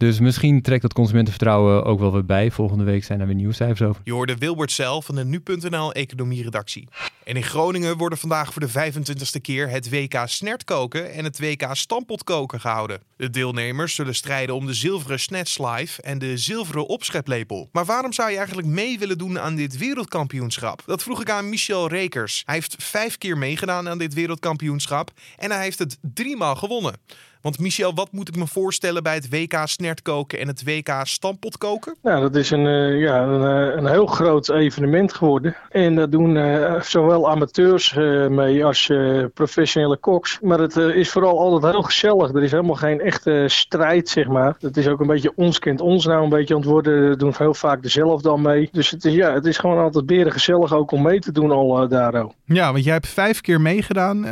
Dus 0.02 0.20
misschien 0.20 0.62
trekt 0.62 0.82
dat 0.82 0.92
consumentenvertrouwen 0.92 1.84
ook 1.84 1.98
wel 1.98 2.12
weer 2.12 2.24
bij. 2.24 2.50
Volgende 2.50 2.84
week 2.84 3.04
zijn 3.04 3.20
er 3.20 3.26
weer 3.26 3.34
nieuwscijfers 3.34 3.82
over. 3.82 4.02
Je 4.04 4.12
hoorde 4.12 4.36
Wilbert 4.36 4.72
zelf 4.72 5.04
van 5.04 5.14
de 5.14 5.24
Nu.nl 5.24 5.92
economieredactie. 5.92 6.88
En 7.24 7.36
in 7.36 7.42
Groningen 7.42 7.96
worden 7.96 8.18
vandaag 8.18 8.52
voor 8.52 8.62
de 8.62 8.92
25ste 8.92 9.40
keer 9.40 9.68
het 9.68 9.90
WK 9.90 10.22
snertkoken 10.24 11.12
en 11.12 11.24
het 11.24 11.38
WK 11.38 11.68
stampotkoken 11.72 12.60
gehouden. 12.60 13.00
De 13.16 13.30
deelnemers 13.30 13.94
zullen 13.94 14.14
strijden 14.14 14.54
om 14.54 14.66
de 14.66 14.74
zilveren 14.74 15.20
snetslive 15.20 16.02
en 16.02 16.18
de 16.18 16.36
zilveren 16.36 16.86
opscheplepel. 16.86 17.68
Maar 17.72 17.84
waarom 17.84 18.12
zou 18.12 18.30
je 18.30 18.36
eigenlijk 18.36 18.68
mee 18.68 18.98
willen 18.98 19.18
doen 19.18 19.38
aan 19.38 19.54
dit 19.54 19.78
wereldkampioenschap? 19.78 20.82
Dat 20.86 21.02
vroeg 21.02 21.20
ik 21.20 21.30
aan 21.30 21.48
Michel 21.48 21.88
Rekers. 21.88 22.42
Hij 22.46 22.54
heeft 22.54 22.74
vijf 22.78 23.18
keer 23.18 23.38
meegedaan 23.38 23.88
aan 23.88 23.98
dit 23.98 24.14
wereldkampioenschap 24.14 25.10
en 25.36 25.50
hij 25.50 25.62
heeft 25.62 25.78
het 25.78 25.98
driemaal 26.00 26.56
gewonnen. 26.56 26.94
Want 27.42 27.58
Michel, 27.58 27.94
wat 27.94 28.12
moet 28.12 28.28
ik 28.28 28.36
me 28.36 28.46
voorstellen 28.46 29.02
bij 29.02 29.14
het 29.14 29.30
WK 29.30 29.60
snertkoken 29.64 30.38
en 30.38 30.46
het 30.46 30.64
WK 30.64 30.90
stampotkoken? 31.02 31.96
Nou, 32.02 32.20
dat 32.20 32.34
is 32.34 32.50
een, 32.50 32.64
uh, 32.64 33.00
ja, 33.00 33.22
een, 33.22 33.68
uh, 33.68 33.76
een, 33.76 33.86
heel 33.86 34.06
groot 34.06 34.50
evenement 34.50 35.14
geworden. 35.14 35.56
En 35.70 35.94
daar 35.94 36.10
doen 36.10 36.36
uh, 36.36 36.80
zowel 36.80 37.30
amateurs 37.30 37.94
mee 38.28 38.64
als 38.64 38.92
professionele 39.34 39.96
koks. 39.96 40.38
Maar 40.40 40.58
het 40.58 40.76
is 40.76 41.10
vooral 41.10 41.38
altijd 41.38 41.72
heel 41.72 41.82
gezellig. 41.82 42.34
Er 42.34 42.42
is 42.42 42.50
helemaal 42.50 42.74
geen 42.74 43.00
echte 43.00 43.44
strijd, 43.46 44.08
zeg 44.08 44.26
maar. 44.26 44.56
Het 44.58 44.76
is 44.76 44.88
ook 44.88 45.00
een 45.00 45.06
beetje 45.06 45.32
ons 45.36 45.58
kent 45.58 45.80
ons 45.80 46.06
nou 46.06 46.22
een 46.22 46.28
beetje 46.28 46.54
aan 46.54 46.60
het 46.60 46.68
worden. 46.68 47.08
We 47.08 47.16
doen 47.16 47.34
heel 47.36 47.54
vaak 47.54 47.82
dezelfde 47.82 48.28
dan 48.28 48.42
mee. 48.42 48.68
Dus 48.72 48.90
het 48.90 49.04
is, 49.04 49.14
ja, 49.14 49.32
het 49.32 49.46
is 49.46 49.58
gewoon 49.58 49.78
altijd 49.78 50.06
beren 50.06 50.32
gezellig 50.32 50.72
ook 50.72 50.90
om 50.90 51.02
mee 51.02 51.20
te 51.20 51.32
doen 51.32 51.50
al 51.50 51.88
daar. 51.88 52.26
Ja, 52.44 52.72
want 52.72 52.84
jij 52.84 52.92
hebt 52.92 53.08
vijf 53.08 53.40
keer 53.40 53.60
meegedaan. 53.60 54.26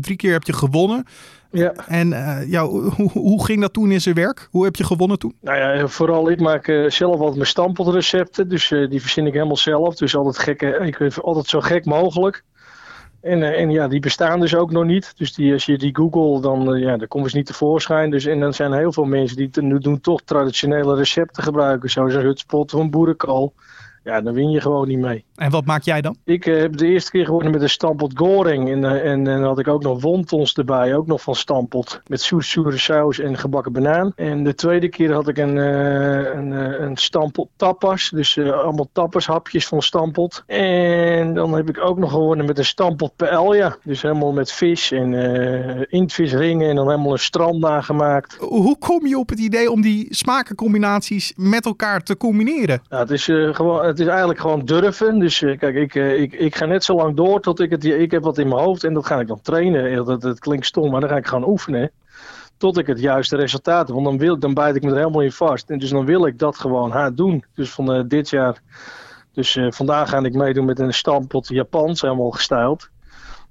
drie 0.00 0.16
keer 0.16 0.32
heb 0.32 0.42
je 0.42 0.52
gewonnen. 0.52 1.04
Ja. 1.56 1.72
En 1.86 2.08
uh, 2.10 2.50
ja, 2.50 2.66
hoe, 2.66 3.10
hoe 3.12 3.44
ging 3.44 3.60
dat 3.60 3.72
toen 3.72 3.90
in 3.90 4.00
zijn 4.00 4.14
werk? 4.14 4.48
Hoe 4.50 4.64
heb 4.64 4.76
je 4.76 4.84
gewonnen 4.84 5.18
toen? 5.18 5.34
Nou 5.40 5.58
ja, 5.58 5.88
vooral 5.88 6.30
ik 6.30 6.40
maak 6.40 6.68
uh, 6.68 6.90
zelf 6.90 7.16
altijd 7.16 7.34
mijn 7.34 7.46
stampotrecepten. 7.46 8.48
Dus 8.48 8.70
uh, 8.70 8.90
die 8.90 9.00
verzin 9.00 9.26
ik 9.26 9.32
helemaal 9.32 9.56
zelf. 9.56 9.96
Dus 9.96 10.16
altijd, 10.16 10.38
gekke, 10.38 10.66
ik 10.66 10.96
vind 10.96 11.22
altijd 11.22 11.46
zo 11.46 11.60
gek 11.60 11.84
mogelijk. 11.84 12.44
En, 13.20 13.42
en 13.42 13.70
ja, 13.70 13.88
die 13.88 14.00
bestaan 14.00 14.40
dus 14.40 14.54
ook 14.54 14.70
nog 14.70 14.84
niet. 14.84 15.12
Dus 15.16 15.34
die, 15.34 15.52
als 15.52 15.66
je 15.66 15.78
die 15.78 15.96
google, 15.96 16.40
dan, 16.40 16.78
ja, 16.78 16.96
dan 16.96 17.08
komen 17.08 17.30
ze 17.30 17.36
niet 17.36 17.46
tevoorschijn. 17.46 18.10
Dus, 18.10 18.24
en 18.24 18.40
dan 18.40 18.54
zijn 18.54 18.72
heel 18.72 18.92
veel 18.92 19.04
mensen 19.04 19.36
die 19.36 19.50
nu 19.62 19.78
doen 19.78 20.00
toch 20.00 20.22
traditionele 20.22 20.94
recepten 20.96 21.42
gebruiken. 21.42 21.90
Zoals 21.90 22.14
een 22.14 22.20
hutspot 22.20 22.74
of 22.74 22.80
een 22.80 22.90
boerenkool. 22.90 23.52
Ja, 24.06 24.20
dan 24.20 24.34
win 24.34 24.50
je 24.50 24.60
gewoon 24.60 24.88
niet 24.88 24.98
mee. 24.98 25.24
En 25.34 25.50
wat 25.50 25.64
maak 25.64 25.82
jij 25.82 26.00
dan? 26.00 26.16
Ik 26.24 26.46
uh, 26.46 26.60
heb 26.60 26.76
de 26.76 26.86
eerste 26.86 27.10
keer 27.10 27.24
gewonnen 27.24 27.52
met 27.52 27.62
een 27.62 27.70
stampot 27.70 28.18
goring. 28.18 28.70
En, 28.70 28.82
uh, 28.82 29.10
en, 29.10 29.24
dan 29.24 29.42
had 29.42 29.58
ik 29.58 29.68
ook 29.68 29.82
nog 29.82 30.02
wontons 30.02 30.54
erbij, 30.54 30.96
ook 30.96 31.06
nog 31.06 31.22
van 31.22 31.34
stampot. 31.34 32.00
Met 32.06 32.20
zoete 32.20 32.78
saus 32.78 33.18
en 33.18 33.38
gebakken 33.38 33.72
banaan. 33.72 34.12
En 34.16 34.44
de 34.44 34.54
tweede 34.54 34.88
keer 34.88 35.12
had 35.12 35.28
ik 35.28 35.38
een, 35.38 35.56
uh, 35.56 36.34
een, 36.34 36.50
een 36.82 36.96
stampot 36.96 37.48
tapas. 37.56 38.10
Dus 38.10 38.38
allemaal 38.38 38.88
hapjes 39.10 39.66
van 39.66 39.82
stampot. 39.82 40.42
En 40.46 41.34
dan 41.34 41.54
heb 41.54 41.68
ik 41.68 41.80
ook 41.80 41.98
nog 41.98 42.10
gewonnen 42.10 42.46
met 42.46 42.58
een 42.58 42.64
stampot 42.64 43.16
paella. 43.16 43.76
Dus 43.82 44.02
helemaal 44.02 44.32
met 44.32 44.52
vis 44.52 44.92
en 44.92 45.14
inktvisringen 45.90 46.68
en 46.68 46.76
dan 46.76 46.88
helemaal 46.88 47.12
een 47.12 47.18
strand 47.18 47.60
nagemaakt. 47.60 48.36
Hoe 48.40 48.78
kom 48.78 49.06
je 49.06 49.18
op 49.18 49.28
het 49.28 49.38
idee 49.38 49.70
om 49.70 49.80
die 49.80 50.06
smakencombinaties 50.10 51.32
met 51.36 51.64
elkaar 51.64 52.02
te 52.02 52.16
combineren? 52.16 52.82
Nou, 52.88 53.02
het, 53.02 53.10
is, 53.10 53.24
gewoon, 53.24 53.95
het 53.96 54.06
is 54.06 54.10
eigenlijk 54.10 54.40
gewoon 54.40 54.64
durven. 54.64 55.18
Dus 55.18 55.40
uh, 55.40 55.58
kijk, 55.58 55.74
ik, 55.74 55.94
uh, 55.94 56.20
ik, 56.20 56.32
ik 56.32 56.56
ga 56.56 56.64
net 56.64 56.84
zo 56.84 56.94
lang 56.94 57.16
door 57.16 57.40
tot 57.40 57.60
ik 57.60 57.70
het... 57.70 57.84
Ik 57.84 58.10
heb 58.10 58.22
wat 58.22 58.38
in 58.38 58.48
mijn 58.48 58.60
hoofd 58.60 58.84
en 58.84 58.94
dat 58.94 59.06
ga 59.06 59.20
ik 59.20 59.26
dan 59.26 59.40
trainen. 59.40 60.04
Dat, 60.04 60.20
dat 60.20 60.38
klinkt 60.38 60.66
stom, 60.66 60.90
maar 60.90 61.00
dan 61.00 61.10
ga 61.10 61.16
ik 61.16 61.26
gaan 61.26 61.48
oefenen. 61.48 61.90
Tot 62.56 62.78
ik 62.78 62.86
het 62.86 63.00
juiste 63.00 63.36
resultaat 63.36 63.86
heb. 63.86 63.96
Want 63.96 64.06
dan, 64.06 64.18
wil, 64.18 64.38
dan 64.38 64.54
bijt 64.54 64.76
ik 64.76 64.82
me 64.82 64.90
er 64.90 64.96
helemaal 64.96 65.22
in 65.22 65.32
vast. 65.32 65.70
En 65.70 65.78
dus 65.78 65.90
dan 65.90 66.04
wil 66.04 66.26
ik 66.26 66.38
dat 66.38 66.58
gewoon 66.58 66.90
haar 66.90 67.14
doen. 67.14 67.44
Dus 67.54 67.70
van 67.70 67.96
uh, 67.96 68.02
dit 68.08 68.30
jaar... 68.30 68.60
Dus 69.32 69.58
vandaag 69.68 70.08
ga 70.08 70.18
ik 70.18 70.34
meedoen 70.34 70.64
met 70.64 70.78
een 70.78 70.94
stampot 70.94 71.48
Japans, 71.48 72.00
helemaal 72.00 72.30
gestyled. 72.30 72.90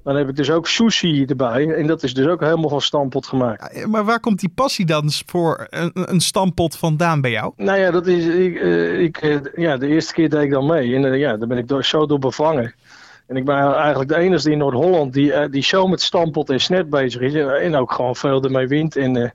Dan 0.06 0.16
heb 0.16 0.30
ik 0.30 0.36
dus 0.36 0.52
ook 0.52 0.68
sushi 0.68 1.26
erbij. 1.26 1.74
En 1.74 1.88
dat 1.88 2.04
is 2.04 2.14
dus 2.14 2.28
ook 2.28 2.40
helemaal 2.40 2.70
van 2.70 2.82
stampot 2.82 3.28
gemaakt. 3.28 3.86
maar 3.86 4.06
waar 4.06 4.20
komt 4.20 4.40
die 4.40 4.52
passie 4.56 4.86
dan 4.86 5.12
voor 5.26 5.68
een, 5.70 5.92
een 5.94 6.20
stampot 6.20 6.78
vandaan 6.78 7.22
bij 7.22 7.32
jou? 7.32 7.54
Nou 7.56 7.80
ja, 7.80 7.92
dat 7.92 8.08
is, 8.08 8.26
ik, 8.26 8.62
uh, 8.62 9.00
ik, 9.00 9.22
uh, 9.22 9.38
ja, 9.56 9.78
de 9.78 9.88
eerste 9.88 10.14
keer 10.14 10.30
deed 10.30 10.44
ik 10.44 10.52
dan 10.52 10.66
mee. 10.66 10.96
En 10.96 11.04
uh, 11.04 11.20
ja, 11.20 11.38
daar 11.38 11.48
ben 11.48 11.58
ik 11.58 11.68
door, 11.68 11.86
zo 11.86 12.06
door 12.06 12.20
bevangen. 12.20 12.74
En 13.28 13.36
ik 13.36 13.46
ben 13.46 13.56
eigenlijk 13.56 14.10
de 14.10 14.18
enige 14.18 14.52
in 14.52 14.58
Noord-Holland 14.58 15.14
die, 15.14 15.50
die 15.50 15.64
zo 15.64 15.88
met 15.88 16.02
stampot 16.02 16.50
en 16.50 16.60
snet 16.60 16.90
bezig 16.90 17.22
is. 17.22 17.34
En 17.34 17.76
ook 17.76 17.92
gewoon 17.92 18.16
veel 18.16 18.44
ermee 18.44 18.68
wint. 18.68 18.96
En 18.96 19.34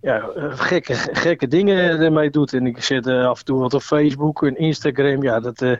ja, 0.00 0.28
gekke, 0.38 0.94
gekke 0.94 1.48
dingen 1.48 2.00
ermee 2.00 2.30
doet. 2.30 2.52
En 2.52 2.66
ik 2.66 2.82
zet 2.82 3.06
af 3.06 3.38
en 3.38 3.44
toe 3.44 3.60
wat 3.60 3.74
op 3.74 3.82
Facebook 3.82 4.42
en 4.42 4.58
Instagram. 4.58 5.22
Ja, 5.22 5.40
dat 5.40 5.78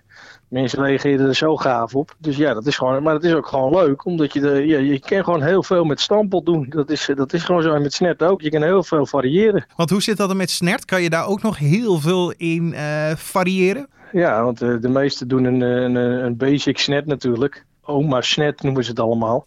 mensen 0.49 0.85
reageren 0.85 1.29
er 1.29 1.35
zo 1.35 1.57
gaaf 1.57 1.95
op. 1.95 2.15
Dus 2.19 2.37
ja, 2.37 2.55
dat 2.55 2.67
is 2.67 2.77
gewoon, 2.77 3.03
maar 3.03 3.15
het 3.15 3.25
is 3.25 3.35
ook 3.35 3.47
gewoon 3.47 3.75
leuk, 3.75 4.05
omdat 4.05 4.33
je, 4.33 4.41
de, 4.41 4.67
ja, 4.67 4.79
je 4.79 5.01
kan 5.01 5.25
gewoon 5.25 5.43
heel 5.43 5.63
veel 5.63 5.85
met 5.85 6.01
stampot 6.01 6.47
doen. 6.47 6.67
Dat 6.69 6.91
is, 6.91 7.11
dat 7.15 7.33
is 7.33 7.45
gewoon 7.45 7.63
zo 7.63 7.81
met 7.81 7.93
snert 7.93 8.23
ook. 8.23 8.41
Je 8.41 8.51
kan 8.51 8.63
heel 8.63 8.83
veel 8.83 9.07
variëren. 9.07 9.67
Want 9.77 9.91
hoe 9.91 10.03
zit 10.03 10.17
dat 10.17 10.29
dan 10.29 10.37
met 10.37 10.51
snert? 10.51 10.85
Kan 10.85 11.03
je 11.03 11.11
daar 11.11 11.27
ook 11.27 11.43
nog 11.43 11.59
heel 11.59 11.99
veel 11.99 12.33
in 12.37 12.75
variëren? 13.17 13.89
Ja, 14.13 14.45
want 14.45 14.63
uh, 14.63 14.81
de 14.81 14.89
meesten 14.89 15.29
doen 15.29 15.45
een, 15.45 15.61
een, 15.61 15.95
een 15.95 16.37
basic 16.37 16.79
snet 16.79 17.07
natuurlijk. 17.07 17.65
Oma 17.83 18.21
snet 18.21 18.63
noemen 18.63 18.85
ze 18.85 18.91
het 18.91 19.01
allemaal. 19.01 19.47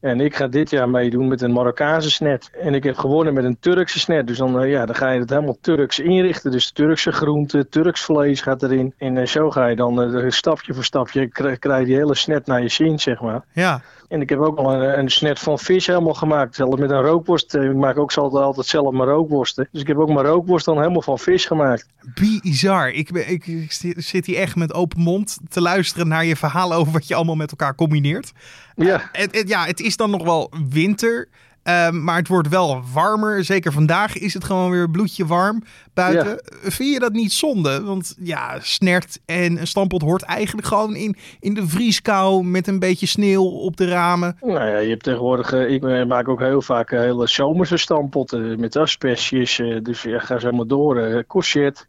En 0.00 0.20
ik 0.20 0.36
ga 0.36 0.46
dit 0.46 0.70
jaar 0.70 0.88
meedoen 0.88 1.28
met 1.28 1.40
een 1.40 1.52
Marokkaanse 1.52 2.10
snet. 2.10 2.50
En 2.60 2.74
ik 2.74 2.82
heb 2.82 2.96
gewonnen 2.96 3.34
met 3.34 3.44
een 3.44 3.58
Turkse 3.60 3.98
snet. 3.98 4.26
Dus 4.26 4.38
dan, 4.38 4.68
ja, 4.68 4.86
dan 4.86 4.94
ga 4.94 5.10
je 5.10 5.20
het 5.20 5.30
helemaal 5.30 5.58
Turks 5.60 5.98
inrichten. 5.98 6.50
Dus 6.50 6.72
Turkse 6.72 7.12
groenten, 7.12 7.68
Turks 7.68 8.00
vlees 8.00 8.40
gaat 8.40 8.62
erin. 8.62 8.94
En 8.98 9.28
zo 9.28 9.50
ga 9.50 9.66
je 9.66 9.76
dan 9.76 10.24
stapje 10.32 10.74
voor 10.74 10.84
stapje 10.84 11.28
krijg 11.28 11.58
je 11.60 11.84
die 11.84 11.96
hele 11.96 12.14
snet 12.14 12.46
naar 12.46 12.62
je 12.62 12.68
zin, 12.68 12.98
zeg 12.98 13.20
maar. 13.20 13.44
Ja. 13.52 13.82
En 14.10 14.20
ik 14.20 14.28
heb 14.28 14.38
ook 14.38 14.58
al 14.58 14.72
een, 14.72 14.98
een 14.98 15.10
snet 15.10 15.38
van 15.38 15.58
vis 15.58 15.86
helemaal 15.86 16.14
gemaakt. 16.14 16.54
Zelf 16.54 16.78
met 16.78 16.90
een 16.90 17.02
rookworst. 17.02 17.54
Ik 17.54 17.74
maak 17.74 17.98
ook 17.98 18.12
altijd, 18.12 18.44
altijd 18.44 18.66
zelf 18.66 18.92
mijn 18.92 19.08
rookworsten. 19.08 19.68
Dus 19.72 19.80
ik 19.80 19.86
heb 19.86 19.96
ook 19.96 20.08
mijn 20.08 20.26
rookworst 20.26 20.64
dan 20.64 20.78
helemaal 20.78 21.02
van 21.02 21.18
vis 21.18 21.46
gemaakt. 21.46 21.86
Bizar. 22.14 22.90
Ik, 22.90 23.12
ben, 23.12 23.30
ik, 23.30 23.46
ik 23.46 23.72
zit 23.96 24.26
hier 24.26 24.36
echt 24.36 24.56
met 24.56 24.74
open 24.74 25.00
mond 25.00 25.38
te 25.48 25.60
luisteren 25.60 26.08
naar 26.08 26.24
je 26.24 26.36
verhaal 26.36 26.72
over 26.72 26.92
wat 26.92 27.08
je 27.08 27.14
allemaal 27.14 27.34
met 27.34 27.50
elkaar 27.50 27.74
combineert. 27.74 28.32
Ja. 28.74 29.08
het, 29.12 29.36
het, 29.36 29.48
ja, 29.48 29.64
het 29.64 29.80
is 29.80 29.96
dan 29.96 30.10
nog 30.10 30.24
wel 30.24 30.52
winter. 30.68 31.28
Um, 31.64 32.04
maar 32.04 32.16
het 32.16 32.28
wordt 32.28 32.48
wel 32.48 32.82
warmer. 32.92 33.44
Zeker 33.44 33.72
vandaag 33.72 34.16
is 34.18 34.34
het 34.34 34.44
gewoon 34.44 34.70
weer 34.70 34.90
bloedje 34.90 35.26
warm 35.26 35.62
buiten. 35.94 36.30
Ja. 36.30 36.70
Vind 36.70 36.92
je 36.92 36.98
dat 36.98 37.12
niet 37.12 37.32
zonde? 37.32 37.82
Want 37.82 38.14
ja, 38.20 38.58
snert 38.60 39.18
en 39.26 39.60
een 39.60 39.66
stampot 39.66 40.02
hoort 40.02 40.22
eigenlijk 40.22 40.66
gewoon 40.66 40.96
in, 40.96 41.16
in 41.40 41.54
de 41.54 41.68
vrieskou 41.68 42.44
met 42.44 42.66
een 42.66 42.78
beetje 42.78 43.06
sneeuw 43.06 43.44
op 43.44 43.76
de 43.76 43.88
ramen. 43.88 44.36
Nou 44.40 44.66
ja, 44.66 44.78
je 44.78 44.88
hebt 44.88 45.02
tegenwoordig, 45.02 45.52
uh, 45.52 45.70
ik 45.70 46.06
maak 46.06 46.28
ook 46.28 46.40
heel 46.40 46.62
vaak 46.62 46.90
uh, 46.90 47.00
hele 47.00 47.28
zomerse 47.28 47.76
stampotten 47.76 48.60
met. 48.60 48.74
Uh, 48.74 49.82
dus 49.82 50.02
ja, 50.02 50.18
ga 50.18 50.38
zo 50.38 50.50
maar 50.50 50.66
door. 50.66 51.24
Courgette. 51.26 51.84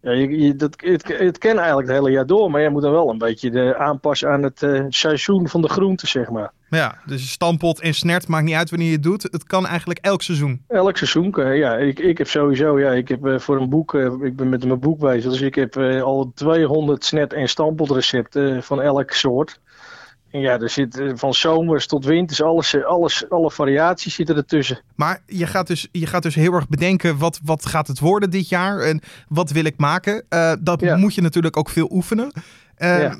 Ja, 0.00 0.10
je, 0.10 0.38
je, 0.38 0.56
dat, 0.56 0.74
het, 0.76 1.18
het 1.18 1.38
kan 1.38 1.58
eigenlijk 1.58 1.88
het 1.88 1.96
hele 1.96 2.10
jaar 2.10 2.26
door, 2.26 2.50
maar 2.50 2.60
je 2.60 2.70
moet 2.70 2.82
dan 2.82 2.92
wel 2.92 3.10
een 3.10 3.18
beetje 3.18 3.50
de 3.50 3.76
aanpassen 3.76 4.30
aan 4.30 4.42
het 4.42 4.66
seizoen 4.88 5.48
van 5.48 5.60
de 5.60 5.68
groente, 5.68 6.06
zeg 6.06 6.30
maar. 6.30 6.52
Ja, 6.70 6.98
dus 7.06 7.30
stampot 7.30 7.80
en 7.80 7.94
snert 7.94 8.28
maakt 8.28 8.44
niet 8.44 8.54
uit 8.54 8.70
wanneer 8.70 8.88
je 8.88 8.94
het 8.94 9.02
doet. 9.02 9.22
Het 9.22 9.44
kan 9.44 9.66
eigenlijk 9.66 9.98
elk 10.02 10.22
seizoen. 10.22 10.62
Elk 10.68 10.96
seizoen, 10.96 11.54
ja. 11.56 11.76
Ik, 11.76 11.98
ik 11.98 12.18
heb 12.18 12.28
sowieso, 12.28 12.80
ja, 12.80 12.90
ik 12.90 13.08
heb 13.08 13.26
uh, 13.26 13.38
voor 13.38 13.60
een 13.60 13.68
boek, 13.68 13.94
uh, 13.94 14.12
ik 14.22 14.36
ben 14.36 14.48
met 14.48 14.64
mijn 14.64 14.80
boek 14.80 14.98
bezig, 14.98 15.30
dus 15.30 15.40
ik 15.40 15.54
heb 15.54 15.76
al 16.02 16.32
200 16.34 17.04
snet- 17.04 17.32
en 17.32 17.48
stampotrecepten 17.48 18.62
van 18.62 18.82
elk 18.82 19.10
soort. 19.10 19.60
En 20.30 20.40
ja, 20.40 20.58
er 20.58 20.70
zit 20.70 21.02
van 21.14 21.34
zomers 21.34 21.86
tot 21.86 22.04
winters, 22.04 22.42
alles, 22.42 22.84
alles, 22.84 23.30
alle 23.30 23.50
variaties 23.50 24.14
zitten 24.14 24.36
ertussen. 24.36 24.80
Maar 24.94 25.22
je 25.26 25.46
gaat 25.46 25.66
dus, 25.66 25.88
je 25.92 26.06
gaat 26.06 26.22
dus 26.22 26.34
heel 26.34 26.52
erg 26.52 26.68
bedenken, 26.68 27.18
wat, 27.18 27.40
wat 27.44 27.66
gaat 27.66 27.86
het 27.86 27.98
worden 27.98 28.30
dit 28.30 28.48
jaar? 28.48 28.80
En 28.80 29.00
wat 29.28 29.50
wil 29.50 29.64
ik 29.64 29.76
maken? 29.76 30.24
Dat 30.60 30.80
ja. 30.80 30.96
moet 30.96 31.14
je 31.14 31.22
natuurlijk 31.22 31.56
ook 31.56 31.68
veel 31.68 31.88
oefenen. 31.92 32.32
Uh, 32.78 33.00
ja. 33.00 33.16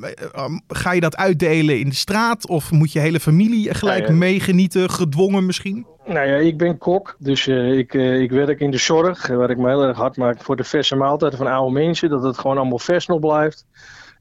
Ga 0.69 0.93
je 0.93 1.00
dat 1.00 1.17
uitdelen 1.17 1.79
in 1.79 1.88
de 1.88 1.95
straat? 1.95 2.49
Of 2.49 2.71
moet 2.71 2.93
je 2.93 2.99
hele 2.99 3.21
familie 3.21 3.75
gelijk 3.75 4.07
ja, 4.07 4.12
meegenieten, 4.12 4.91
gedwongen 4.91 5.47
misschien? 5.47 5.87
Nou 6.07 6.29
ja, 6.29 6.37
ik 6.37 6.59
ben 6.59 6.79
kok, 6.79 7.17
dus 7.19 7.47
uh, 7.47 7.79
ik, 7.79 7.95
uh, 7.95 8.21
ik 8.21 8.31
werk 8.31 8.61
in 8.61 8.71
de 8.71 8.79
zorg, 8.79 9.27
waar 9.27 9.50
ik 9.50 9.57
me 9.57 9.69
heel 9.69 9.83
erg 9.83 9.97
hard 9.97 10.17
maak 10.17 10.43
voor 10.43 10.57
de 10.57 10.65
verse 10.65 10.97
maaltijden 10.97 11.38
van 11.38 11.47
oude 11.47 11.73
mensen. 11.73 12.09
Dat 12.09 12.23
het 12.23 12.38
gewoon 12.38 12.59
allemaal 12.59 12.79
vers 12.79 13.07
nog 13.07 13.21
blijft. 13.21 13.67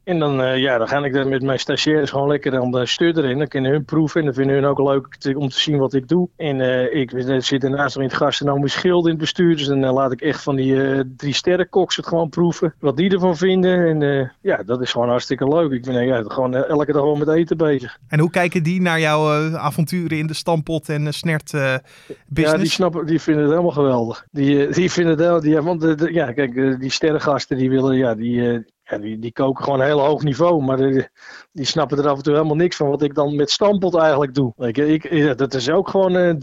En 0.08 0.20
dan, 0.20 0.42
uh, 0.42 0.58
ja, 0.58 0.78
dan 0.78 0.88
ga 0.88 1.06
ik 1.06 1.26
met 1.26 1.42
mijn 1.42 1.60
stagiaires 1.60 2.10
gewoon 2.10 2.28
lekker 2.28 2.60
aan 2.60 2.72
de 2.72 2.86
stuur 2.86 3.18
erin. 3.18 3.38
Dan 3.38 3.48
kunnen 3.48 3.72
hun 3.72 3.86
proeven 3.86 4.20
en 4.20 4.26
dan 4.26 4.36
vinden 4.36 4.56
hun 4.56 4.66
ook 4.66 4.80
leuk 4.80 5.36
om 5.36 5.50
te 5.50 5.60
zien 5.60 5.78
wat 5.78 5.94
ik 5.94 6.08
doe. 6.08 6.30
En 6.36 6.60
uh, 6.60 6.96
ik 6.96 7.12
zit 7.38 7.62
daarnaast 7.62 7.96
in 7.96 8.02
het 8.02 8.14
gastronomisch 8.14 8.74
schild 8.74 9.04
in 9.04 9.10
het 9.10 9.20
bestuur. 9.20 9.58
Dus 9.58 9.68
dan 9.68 9.80
laat 9.80 10.12
ik 10.12 10.22
echt 10.22 10.44
van 10.44 10.56
die 10.56 11.04
drie 11.16 11.34
sterren 11.34 11.70
koks 11.70 11.96
het 11.96 12.08
gewoon 12.08 12.30
proeven. 12.30 12.74
Wat 12.80 12.98
die 12.98 13.12
ervan 13.12 13.38
vinden. 13.38 14.02
En 14.02 14.32
ja, 14.42 14.64
dat 14.64 14.82
is 14.82 14.92
gewoon 14.92 15.10
hartstikke 15.10 15.48
leuk. 15.48 15.72
Ik 15.72 15.86
ben 15.86 16.06
ja, 16.06 16.24
gewoon 16.28 16.56
elke 16.56 16.92
dag 16.92 17.02
gewoon 17.02 17.20
met 17.20 17.28
eten 17.28 17.58
bezig. 17.58 17.98
En 18.08 18.20
hoe 18.20 18.30
kijken 18.30 18.64
die 18.64 18.82
naar 18.82 19.00
jouw 19.00 19.56
avonturen 19.56 20.18
in 20.18 20.28
de 20.28 20.34
stampot 20.34 20.90
en 20.90 21.14
snert 21.14 21.52
business? 21.52 22.52
Ja, 22.52 22.58
die, 22.58 22.70
snappen, 22.70 23.06
die 23.06 23.22
vinden 23.22 23.44
het 23.44 23.52
helemaal 23.52 23.72
geweldig. 23.72 24.26
Die, 24.32 24.68
die 24.68 24.92
vinden 24.92 25.12
het 25.12 25.44
helemaal... 25.44 25.80
Die, 25.80 25.88
want 25.88 26.12
ja, 26.14 26.32
kijk, 26.32 26.80
die 26.80 26.92
sterrengasten 26.92 27.58
die 27.58 27.70
willen... 27.70 27.96
Ja, 27.98 28.16
die, 28.16 28.66
die, 28.96 29.20
die 29.20 29.32
koken 29.32 29.64
gewoon 29.64 29.82
heel 29.82 30.00
hoog 30.00 30.24
niveau. 30.24 30.64
Maar 30.64 30.78
die, 30.78 31.66
snappen 31.66 31.98
er 31.98 32.08
af 32.08 32.18
en 32.18 32.24
toe 32.24 32.34
helemaal 32.34 32.56
niks 32.56 32.76
van 32.76 32.90
wat 32.90 33.02
ik 33.02 33.16
dan 33.16 33.36
met 33.36 33.52
stampot 33.52 33.96
eigenlijk 33.96 34.34
doe. 34.34 34.54
Ik, 34.58 34.78
ik, 34.78 35.38
dat 35.38 35.54
is 35.54 35.70
ook 35.70 35.90
gewoon 35.90 36.16
uh, 36.16 36.34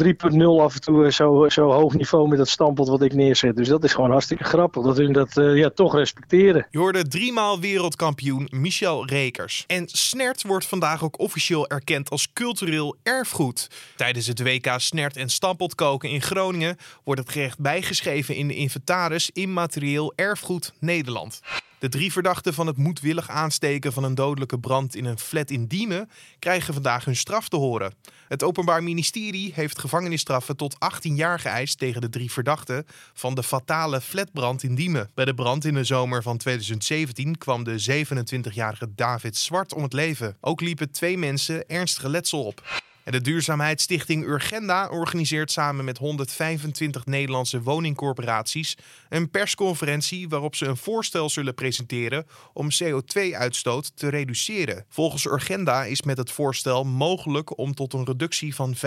3.0 0.59 0.63
af 0.63 0.75
en 0.75 0.81
toe 0.81 1.05
uh, 1.05 1.11
zo, 1.11 1.49
zo 1.49 1.71
hoog 1.71 1.95
niveau 1.95 2.29
met 2.29 2.39
dat 2.39 2.49
stampot 2.49 2.89
wat 2.89 3.03
ik 3.03 3.13
neerzet. 3.13 3.57
Dus 3.57 3.69
dat 3.69 3.85
is 3.85 3.95
gewoon 3.95 4.11
hartstikke 4.11 4.45
grappig. 4.45 4.83
Dat 4.83 4.97
hun 4.97 5.13
dat 5.13 5.37
uh, 5.37 5.57
ja, 5.57 5.71
toch 5.71 5.95
respecteren. 5.95 6.67
Je 6.71 6.79
hoorde 6.79 7.09
driemaal 7.09 7.61
wereldkampioen 7.61 8.49
Michel 8.51 9.07
Rekers. 9.07 9.65
En 9.67 9.89
Snert 9.89 10.43
wordt 10.43 10.67
vandaag 10.67 11.05
ook 11.05 11.19
officieel 11.19 11.69
erkend 11.69 12.11
als 12.11 12.33
cultureel 12.33 12.97
erfgoed. 13.03 13.71
Tijdens 13.97 14.27
het 14.27 14.43
WK 14.43 14.75
Snert 14.77 15.17
en 15.17 15.29
Stampot 15.29 15.75
koken 15.75 16.11
in 16.11 16.23
Groningen 16.23 16.77
wordt 17.05 17.21
het 17.21 17.31
gerecht 17.31 17.59
bijgeschreven 17.59 18.35
in 18.35 18.49
de 18.49 18.55
inventaris 18.55 19.31
Immaterieel 19.31 20.13
Erfgoed 20.17 20.73
Nederland. 20.81 21.41
De 21.85 21.91
drie 21.91 22.13
verdachten 22.13 22.55
van 22.55 22.67
het 22.67 22.77
moedwillig 22.77 23.29
aansteken 23.29 23.93
van 23.93 24.05
een 24.05 24.15
dodelijke 24.15 24.59
brand 24.59 24.97
in 24.97 25.05
een 25.05 25.19
flat 25.19 25.51
in 25.51 25.67
Diemen 25.67 26.11
krijgen 26.39 26.75
vandaag 26.75 27.05
hun 27.05 27.17
straf 27.17 27.49
te 27.49 27.57
horen. 27.57 27.95
Het 28.29 28.43
Openbaar 28.43 28.83
Ministerie 28.83 29.53
heeft 29.55 29.79
gevangenisstraffen 29.79 30.57
tot 30.57 30.81
18 30.81 31.17
jaar 31.17 31.41
geëist 31.41 31.79
tegen 31.79 32.01
de 32.01 32.09
drie 32.09 32.31
verdachten 32.31 32.87
van 33.13 33.35
de 33.35 33.43
fatale 33.43 34.01
flatbrand 34.01 34.63
in 34.63 34.75
Diemen. 34.75 35.11
Bij 35.15 35.25
de 35.25 35.35
brand 35.35 35.65
in 35.65 35.75
de 35.75 35.85
zomer 35.85 36.23
van 36.23 36.37
2017 36.37 37.39
kwam 37.39 37.65
de 37.65 38.05
27-jarige 38.05 38.95
David 38.95 39.37
Zwart 39.37 39.75
om 39.75 39.83
het 39.83 39.93
leven. 39.93 40.37
Ook 40.41 40.61
liepen 40.61 40.91
twee 40.91 41.19
mensen 41.19 41.69
ernstige 41.69 42.09
letsel 42.09 42.45
op. 42.45 42.63
De 43.05 43.21
duurzaamheidsstichting 43.21 44.25
Urgenda 44.25 44.89
organiseert 44.89 45.51
samen 45.51 45.85
met 45.85 45.99
125 45.99 47.07
Nederlandse 47.07 47.63
woningcorporaties 47.63 48.77
een 49.09 49.31
persconferentie 49.31 50.29
waarop 50.29 50.55
ze 50.55 50.67
een 50.67 50.77
voorstel 50.77 51.31
zullen 51.31 51.55
presenteren 51.55 52.27
om 52.53 52.69
CO2-uitstoot 52.83 53.97
te 53.97 54.09
reduceren. 54.09 54.85
Volgens 54.89 55.25
Urgenda 55.25 55.85
is 55.85 56.03
met 56.03 56.17
het 56.17 56.31
voorstel 56.31 56.85
mogelijk 56.85 57.59
om 57.59 57.75
tot 57.75 57.93
een 57.93 58.05
reductie 58.05 58.55
van 58.55 58.75
25% 58.77 58.79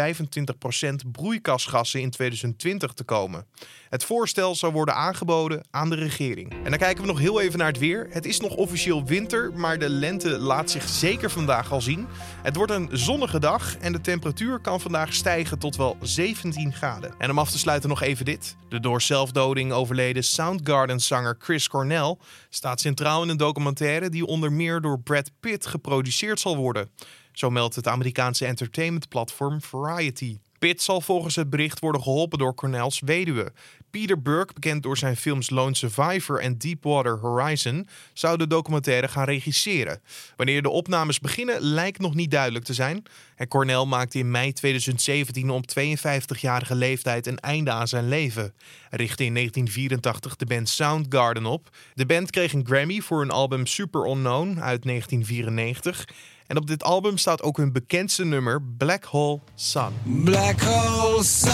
broeikasgassen 1.11 2.01
in 2.01 2.09
2020 2.09 2.93
te 2.93 3.03
komen. 3.03 3.45
Het 3.89 4.03
voorstel 4.03 4.55
zal 4.55 4.71
worden 4.71 4.95
aangeboden 4.95 5.63
aan 5.71 5.89
de 5.89 5.95
regering. 5.95 6.51
En 6.63 6.69
dan 6.69 6.79
kijken 6.79 7.01
we 7.01 7.09
nog 7.09 7.19
heel 7.19 7.41
even 7.41 7.59
naar 7.59 7.67
het 7.67 7.77
weer. 7.77 8.07
Het 8.09 8.25
is 8.25 8.39
nog 8.39 8.55
officieel 8.55 9.05
winter, 9.05 9.51
maar 9.53 9.79
de 9.79 9.89
lente 9.89 10.29
laat 10.29 10.71
zich 10.71 10.89
zeker 10.89 11.31
vandaag 11.31 11.71
al 11.71 11.81
zien. 11.81 12.07
Het 12.43 12.55
wordt 12.55 12.71
een 12.71 12.89
zonnige 12.91 13.39
dag 13.39 13.77
en 13.77 13.91
de 13.91 14.01
temperatuur 14.07 14.59
kan 14.59 14.81
vandaag 14.81 15.13
stijgen 15.13 15.59
tot 15.59 15.75
wel 15.75 15.97
17 16.01 16.73
graden. 16.73 17.13
En 17.17 17.29
om 17.29 17.39
af 17.39 17.51
te 17.51 17.57
sluiten 17.57 17.89
nog 17.89 18.01
even 18.01 18.25
dit. 18.25 18.55
De 18.69 18.79
door 18.79 19.01
zelfdoding 19.01 19.71
overleden 19.71 20.23
Soundgarden-zanger 20.23 21.35
Chris 21.39 21.67
Cornell 21.67 22.15
staat 22.49 22.81
centraal 22.81 23.23
in 23.23 23.29
een 23.29 23.37
documentaire 23.37 24.09
die 24.09 24.25
onder 24.25 24.51
meer 24.51 24.81
door 24.81 24.99
Brad 24.99 25.31
Pitt 25.39 25.65
geproduceerd 25.65 26.39
zal 26.39 26.57
worden. 26.57 26.89
Zo 27.31 27.49
meldt 27.49 27.75
het 27.75 27.87
Amerikaanse 27.87 28.45
entertainmentplatform 28.45 29.61
Variety. 29.61 30.37
Pitt 30.59 30.81
zal 30.81 31.01
volgens 31.01 31.35
het 31.35 31.49
bericht 31.49 31.79
worden 31.79 32.01
geholpen 32.01 32.39
door 32.39 32.55
Cornels 32.55 33.01
weduwe. 33.05 33.53
Peter 33.91 34.21
Burke, 34.21 34.53
bekend 34.53 34.83
door 34.83 34.97
zijn 34.97 35.15
films 35.17 35.49
Lone 35.49 35.75
Survivor 35.75 36.39
en 36.39 36.57
Deepwater 36.57 37.17
Horizon, 37.19 37.87
zou 38.13 38.37
de 38.37 38.47
documentaire 38.47 39.07
gaan 39.07 39.25
regisseren. 39.25 40.01
Wanneer 40.35 40.61
de 40.61 40.69
opnames 40.69 41.19
beginnen 41.19 41.61
lijkt 41.61 41.99
nog 41.99 42.13
niet 42.13 42.31
duidelijk 42.31 42.65
te 42.65 42.73
zijn. 42.73 43.03
En 43.35 43.47
Cornell 43.47 43.85
maakte 43.85 44.17
in 44.17 44.31
mei 44.31 44.53
2017 44.53 45.49
op 45.49 45.63
52-jarige 45.79 46.75
leeftijd 46.75 47.27
een 47.27 47.39
einde 47.39 47.71
aan 47.71 47.87
zijn 47.87 48.07
leven. 48.07 48.53
Hij 48.89 48.99
richtte 48.99 49.23
in 49.23 49.33
1984 49.33 50.35
de 50.35 50.45
band 50.45 50.69
Soundgarden 50.69 51.45
op. 51.45 51.69
De 51.93 52.05
band 52.05 52.29
kreeg 52.29 52.53
een 52.53 52.65
Grammy 52.65 52.99
voor 52.99 53.19
hun 53.19 53.31
album 53.31 53.65
Super 53.65 54.09
Unknown 54.09 54.59
uit 54.59 54.83
1994. 54.83 56.05
En 56.47 56.57
op 56.57 56.67
dit 56.67 56.83
album 56.83 57.17
staat 57.17 57.41
ook 57.41 57.57
hun 57.57 57.71
bekendste 57.71 58.25
nummer 58.25 58.61
Black 58.77 59.03
Hole 59.03 59.39
Sun. 59.55 59.89
Black 60.23 60.61
Hole 60.61 61.23
Sun, 61.23 61.51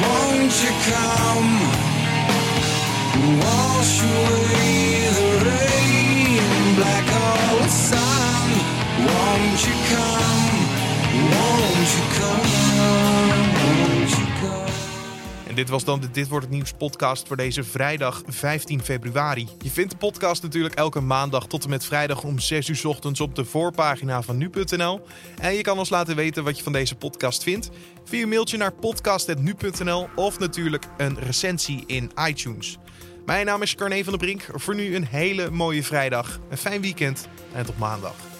won't 0.00 0.54
you 0.60 0.72
come? 0.90 1.58
Wash 3.40 4.02
away 4.02 5.08
the 5.14 5.38
rain. 5.44 6.74
Black 6.74 7.08
Hole 7.08 7.68
Sun, 7.68 8.50
won't 9.06 9.60
you 9.60 9.74
come? 9.90 10.56
Won't 11.30 11.92
you 11.92 12.02
come? 12.18 12.75
Dit 15.56 15.68
was 15.68 15.84
dan 15.84 16.00
de 16.00 16.10
Dit 16.10 16.28
Wordt 16.28 16.44
Het 16.44 16.54
Nieuws 16.54 16.72
podcast 16.72 17.26
voor 17.26 17.36
deze 17.36 17.64
vrijdag 17.64 18.22
15 18.26 18.82
februari. 18.82 19.48
Je 19.58 19.70
vindt 19.70 19.90
de 19.90 19.96
podcast 19.96 20.42
natuurlijk 20.42 20.74
elke 20.74 21.00
maandag 21.00 21.46
tot 21.46 21.64
en 21.64 21.70
met 21.70 21.84
vrijdag 21.84 22.22
om 22.22 22.38
6 22.38 22.68
uur 22.68 22.88
ochtends 22.88 23.20
op 23.20 23.34
de 23.34 23.44
voorpagina 23.44 24.22
van 24.22 24.36
nu.nl. 24.36 25.06
En 25.40 25.54
je 25.54 25.60
kan 25.60 25.78
ons 25.78 25.88
laten 25.88 26.16
weten 26.16 26.44
wat 26.44 26.56
je 26.56 26.62
van 26.62 26.72
deze 26.72 26.94
podcast 26.94 27.42
vindt 27.42 27.70
via 28.04 28.22
een 28.22 28.28
mailtje 28.28 28.56
naar 28.56 28.72
podcast.nu.nl 28.72 30.08
of 30.14 30.38
natuurlijk 30.38 30.84
een 30.96 31.18
recensie 31.18 31.84
in 31.86 32.10
iTunes. 32.28 32.78
Mijn 33.26 33.46
naam 33.46 33.62
is 33.62 33.74
Carne 33.74 34.04
van 34.04 34.12
der 34.12 34.26
Brink. 34.26 34.48
Voor 34.54 34.74
nu 34.74 34.96
een 34.96 35.06
hele 35.06 35.50
mooie 35.50 35.82
vrijdag, 35.82 36.38
een 36.50 36.58
fijn 36.58 36.80
weekend 36.80 37.28
en 37.52 37.66
tot 37.66 37.78
maandag. 37.78 38.35